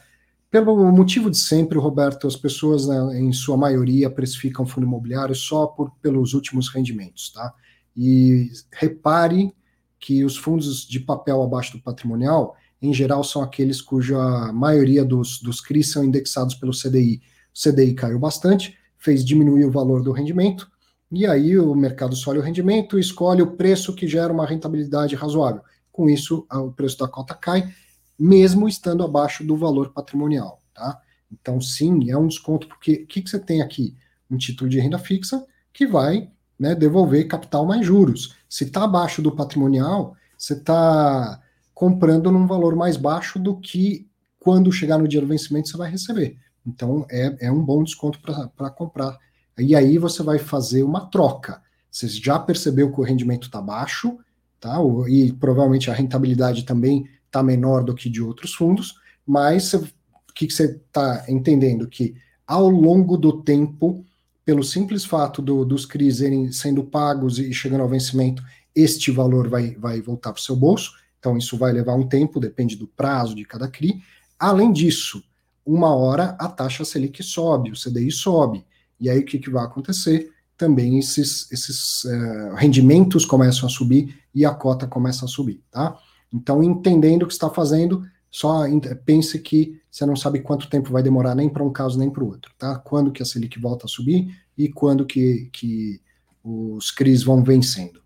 [0.49, 5.67] Pelo motivo de sempre, Roberto, as pessoas, né, em sua maioria, precificam fundo imobiliário só
[5.67, 7.53] por, pelos últimos rendimentos, tá?
[7.95, 9.53] E repare
[9.99, 14.17] que os fundos de papel abaixo do patrimonial, em geral, são aqueles cuja
[14.51, 17.21] maioria dos, dos CRIs são indexados pelo CDI.
[17.53, 20.69] O CDI caiu bastante, fez diminuir o valor do rendimento,
[21.11, 25.15] e aí o mercado escolhe o rendimento e escolhe o preço que gera uma rentabilidade
[25.15, 25.61] razoável.
[25.91, 27.73] Com isso, o preço da cota cai,
[28.17, 30.61] mesmo estando abaixo do valor patrimonial.
[30.73, 31.01] Tá?
[31.31, 33.95] Então, sim, é um desconto, porque o que, que você tem aqui?
[34.29, 38.35] Um título de renda fixa que vai né, devolver capital mais juros.
[38.47, 41.41] Se está abaixo do patrimonial, você está
[41.73, 44.07] comprando num valor mais baixo do que
[44.39, 46.37] quando chegar no dia do vencimento você vai receber.
[46.65, 49.17] Então é, é um bom desconto para comprar.
[49.57, 51.61] E aí você vai fazer uma troca.
[51.89, 54.17] Você já percebeu que o rendimento está baixo,
[54.59, 54.77] tá?
[55.07, 59.87] E provavelmente a rentabilidade também está menor do que de outros fundos, mas o
[60.33, 61.87] que, que você está entendendo?
[61.87, 62.15] Que
[62.45, 64.05] ao longo do tempo
[64.43, 66.19] pelo simples fato do, dos CRIs
[66.51, 68.43] sendo pagos e chegando ao vencimento,
[68.75, 70.93] este valor vai, vai voltar para o seu bolso.
[71.19, 74.01] Então, isso vai levar um tempo, depende do prazo de cada CRI.
[74.39, 75.23] Além disso,
[75.65, 78.65] uma hora a taxa Selic sobe, o CDI sobe.
[78.99, 80.31] E aí o que, que vai acontecer?
[80.57, 85.97] Também esses, esses uh, rendimentos começam a subir e a cota começa a subir, tá?
[86.31, 88.63] Então, entendendo o que está fazendo, só
[89.03, 92.23] pense que você não sabe quanto tempo vai demorar nem para um caso nem para
[92.23, 92.77] o outro, tá?
[92.79, 95.99] Quando que a Selic volta a subir e quando que, que
[96.43, 98.01] os CRIs vão vencendo.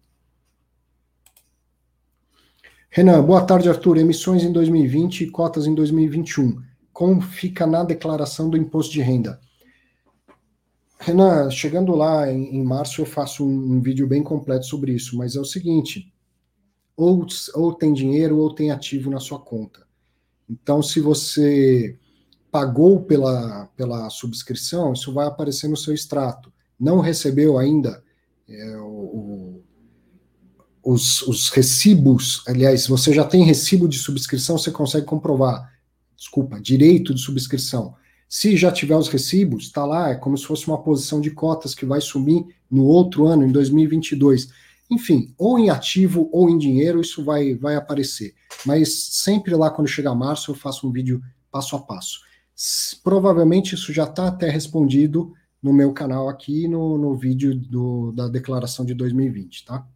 [2.89, 3.97] Renan, boa tarde, Arthur.
[3.97, 6.61] Emissões em 2020 e cotas em 2021.
[6.95, 9.37] Como fica na declaração do imposto de renda?
[10.97, 15.17] Renan, chegando lá em, em março eu faço um, um, vídeo bem completo sobre isso,
[15.17, 16.09] mas é o seguinte:
[16.95, 19.85] ou, ou tem dinheiro ou tem ativo na sua conta.
[20.49, 21.99] Então, se você
[22.49, 26.49] pagou pela, pela subscrição, isso vai aparecer no seu extrato.
[26.79, 28.01] Não recebeu ainda
[28.47, 29.61] é, o,
[30.81, 35.74] os, os recibos, aliás, você já tem recibo de subscrição, você consegue comprovar,
[36.17, 37.95] desculpa, direito de subscrição.
[38.27, 41.75] Se já tiver os recibos, está lá, é como se fosse uma posição de cotas
[41.75, 44.49] que vai sumir no outro ano, em 2022.
[44.89, 48.33] Enfim, ou em ativo ou em dinheiro, isso vai, vai aparecer.
[48.65, 51.21] Mas sempre lá, quando chegar março, eu faço um vídeo
[51.51, 52.19] passo a passo.
[53.03, 58.27] Provavelmente isso já está até respondido no meu canal aqui no, no vídeo do, da
[58.27, 59.87] declaração de 2020, tá?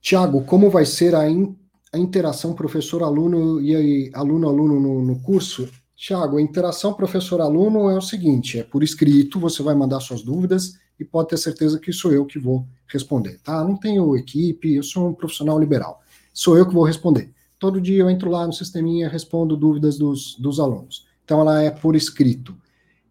[0.00, 1.56] Tiago, como vai ser a, in,
[1.92, 5.68] a interação professor-aluno e aluno-aluno no, no curso?
[5.96, 10.74] Tiago, a interação professor-aluno é o seguinte: é por escrito, você vai mandar suas dúvidas
[10.98, 13.62] e pode ter certeza que sou eu que vou responder, tá?
[13.62, 16.00] Não tenho equipe, eu sou um profissional liberal.
[16.32, 17.30] Sou eu que vou responder.
[17.58, 21.06] Todo dia eu entro lá no sisteminha e respondo dúvidas dos, dos alunos.
[21.24, 22.56] Então ela é por escrito.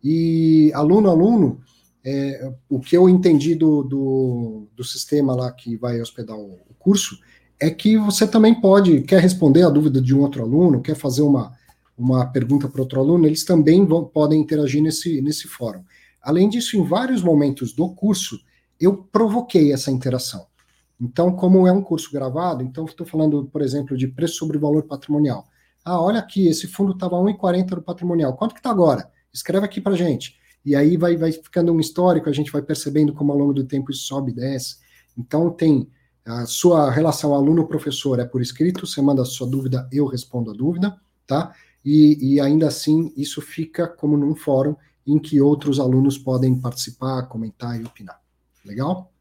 [0.03, 1.61] E aluno-aluno,
[2.03, 6.57] é, o que eu entendi do, do, do, sistema lá que vai hospedar o,
[6.89, 7.19] curso
[7.59, 11.21] é que você também pode, quer responder a dúvida de um outro aluno, quer fazer
[11.21, 11.51] uma,
[11.95, 15.83] uma pergunta para outro aluno, eles também vão, podem interagir nesse, nesse fórum.
[16.19, 18.39] Além disso, em vários momentos do curso,
[18.79, 20.47] eu provoquei essa interação.
[20.99, 24.83] Então, como é um curso gravado, então estou falando, por exemplo, de preço sobre valor
[24.83, 25.45] patrimonial.
[25.85, 28.35] Ah, olha aqui, esse fundo estava 1,40 no patrimonial.
[28.35, 29.09] Quanto que está agora?
[29.31, 30.39] Escreve aqui para gente.
[30.65, 33.63] E aí vai, vai ficando um histórico, a gente vai percebendo como ao longo do
[33.63, 34.77] tempo isso sobe e desce.
[35.15, 35.87] Então tem
[36.29, 40.53] a sua relação aluno-professor é por escrito, você manda a sua dúvida, eu respondo a
[40.53, 40.95] dúvida,
[41.25, 41.55] tá?
[41.83, 44.75] E, e ainda assim isso fica como num fórum
[45.07, 48.21] em que outros alunos podem participar, comentar e opinar.
[48.63, 49.11] Legal?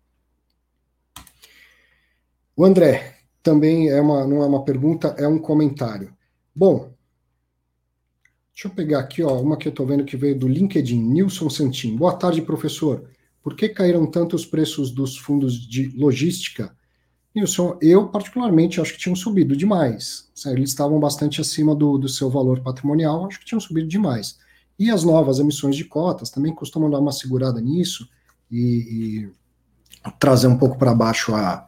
[2.55, 6.14] O André também é uma, não é uma pergunta, é um comentário.
[6.55, 6.93] Bom,
[8.52, 11.48] Deixa eu pegar aqui, ó, uma que eu estou vendo que veio do LinkedIn, Nilson
[11.48, 11.94] Santin.
[11.94, 13.09] Boa tarde, professor.
[13.40, 16.76] Por que caíram tanto os preços dos fundos de logística?
[17.39, 20.28] Nilson, eu particularmente acho que tinham subido demais.
[20.47, 24.39] Eles estavam bastante acima do, do seu valor patrimonial, acho que tinham subido demais.
[24.78, 28.09] E as novas emissões de cotas também costumam dar uma segurada nisso
[28.51, 29.28] e,
[30.05, 31.66] e trazer um pouco para baixo a,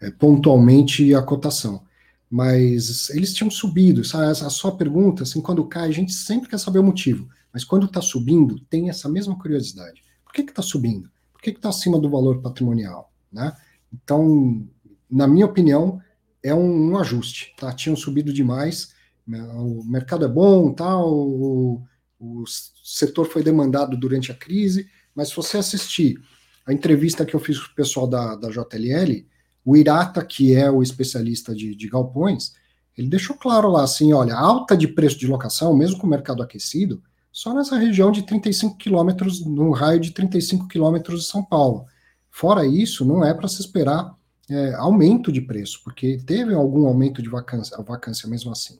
[0.00, 1.82] é, pontualmente a cotação
[2.30, 4.26] mas eles tinham subido, sabe?
[4.26, 7.86] A sua pergunta, assim, quando cai, a gente sempre quer saber o motivo, mas quando
[7.86, 10.02] está subindo, tem essa mesma curiosidade.
[10.24, 11.10] Por que está subindo?
[11.32, 13.10] Por que está acima do valor patrimonial?
[13.32, 13.56] Né?
[13.92, 14.68] Então,
[15.10, 16.00] na minha opinião,
[16.42, 17.54] é um, um, ajuste.
[17.58, 17.72] Tá?
[17.72, 18.92] Tinham subido demais,
[19.26, 19.42] né?
[19.54, 20.96] o mercado é bom, tá?
[20.98, 21.82] o,
[22.18, 22.44] o
[22.84, 26.20] setor foi demandado durante a crise, mas se você assistir
[26.66, 29.24] a entrevista que eu fiz com o pessoal da, da JLL,
[29.64, 32.52] o Irata, que é o especialista de, de galpões,
[32.96, 36.42] ele deixou claro lá assim: olha, alta de preço de locação, mesmo com o mercado
[36.42, 41.86] aquecido, só nessa região de 35 quilômetros, no raio de 35 quilômetros de São Paulo.
[42.30, 44.14] Fora isso, não é para se esperar
[44.50, 48.78] é, aumento de preço, porque teve algum aumento de vacância, vacância mesmo assim.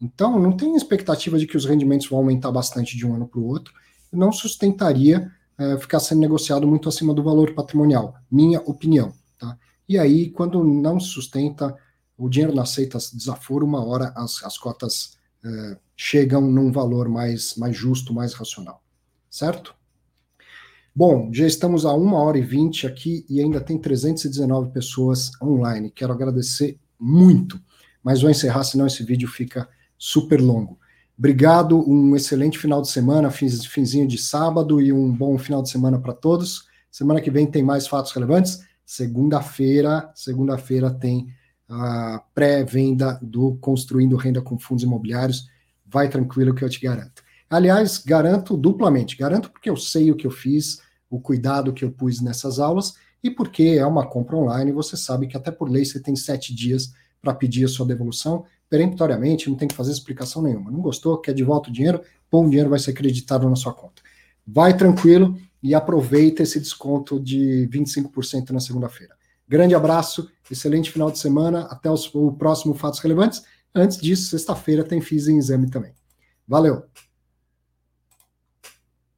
[0.00, 3.40] Então, não tem expectativa de que os rendimentos vão aumentar bastante de um ano para
[3.40, 3.72] o outro,
[4.12, 9.12] não sustentaria é, ficar sendo negociado muito acima do valor patrimonial, minha opinião.
[9.88, 11.76] E aí, quando não sustenta,
[12.18, 17.54] o dinheiro não aceita desaforo, uma hora as, as cotas é, chegam num valor mais,
[17.56, 18.82] mais justo, mais racional.
[19.30, 19.74] Certo?
[20.98, 25.90] Bom, já estamos a uma hora e vinte aqui e ainda tem 319 pessoas online.
[25.90, 27.60] Quero agradecer muito,
[28.02, 29.68] mas vou encerrar, senão esse vídeo fica
[29.98, 30.78] super longo.
[31.18, 35.98] Obrigado, um excelente final de semana, finzinho de sábado e um bom final de semana
[35.98, 36.64] para todos.
[36.90, 38.64] Semana que vem tem mais fatos relevantes.
[38.82, 41.28] Segunda-feira, segunda-feira tem
[41.68, 45.46] a pré-venda do Construindo Renda com Fundos Imobiliários.
[45.84, 47.22] Vai tranquilo que eu te garanto.
[47.50, 49.14] Aliás, garanto duplamente.
[49.14, 50.85] Garanto porque eu sei o que eu fiz,
[51.16, 54.70] o cuidado que eu pus nessas aulas e porque é uma compra online.
[54.72, 58.44] Você sabe que até por lei você tem sete dias para pedir a sua devolução.
[58.68, 60.72] peremptoriamente, não tem que fazer explicação nenhuma.
[60.72, 63.72] Não gostou, quer de volta o dinheiro, bom, o dinheiro vai ser acreditado na sua
[63.72, 64.02] conta.
[64.44, 69.14] Vai tranquilo e aproveita esse desconto de 25% na segunda-feira.
[69.48, 73.44] Grande abraço, excelente final de semana, até os, o próximo Fatos Relevantes.
[73.72, 75.92] Antes disso, sexta-feira tem FIS em exame também.
[76.46, 77.05] Valeu!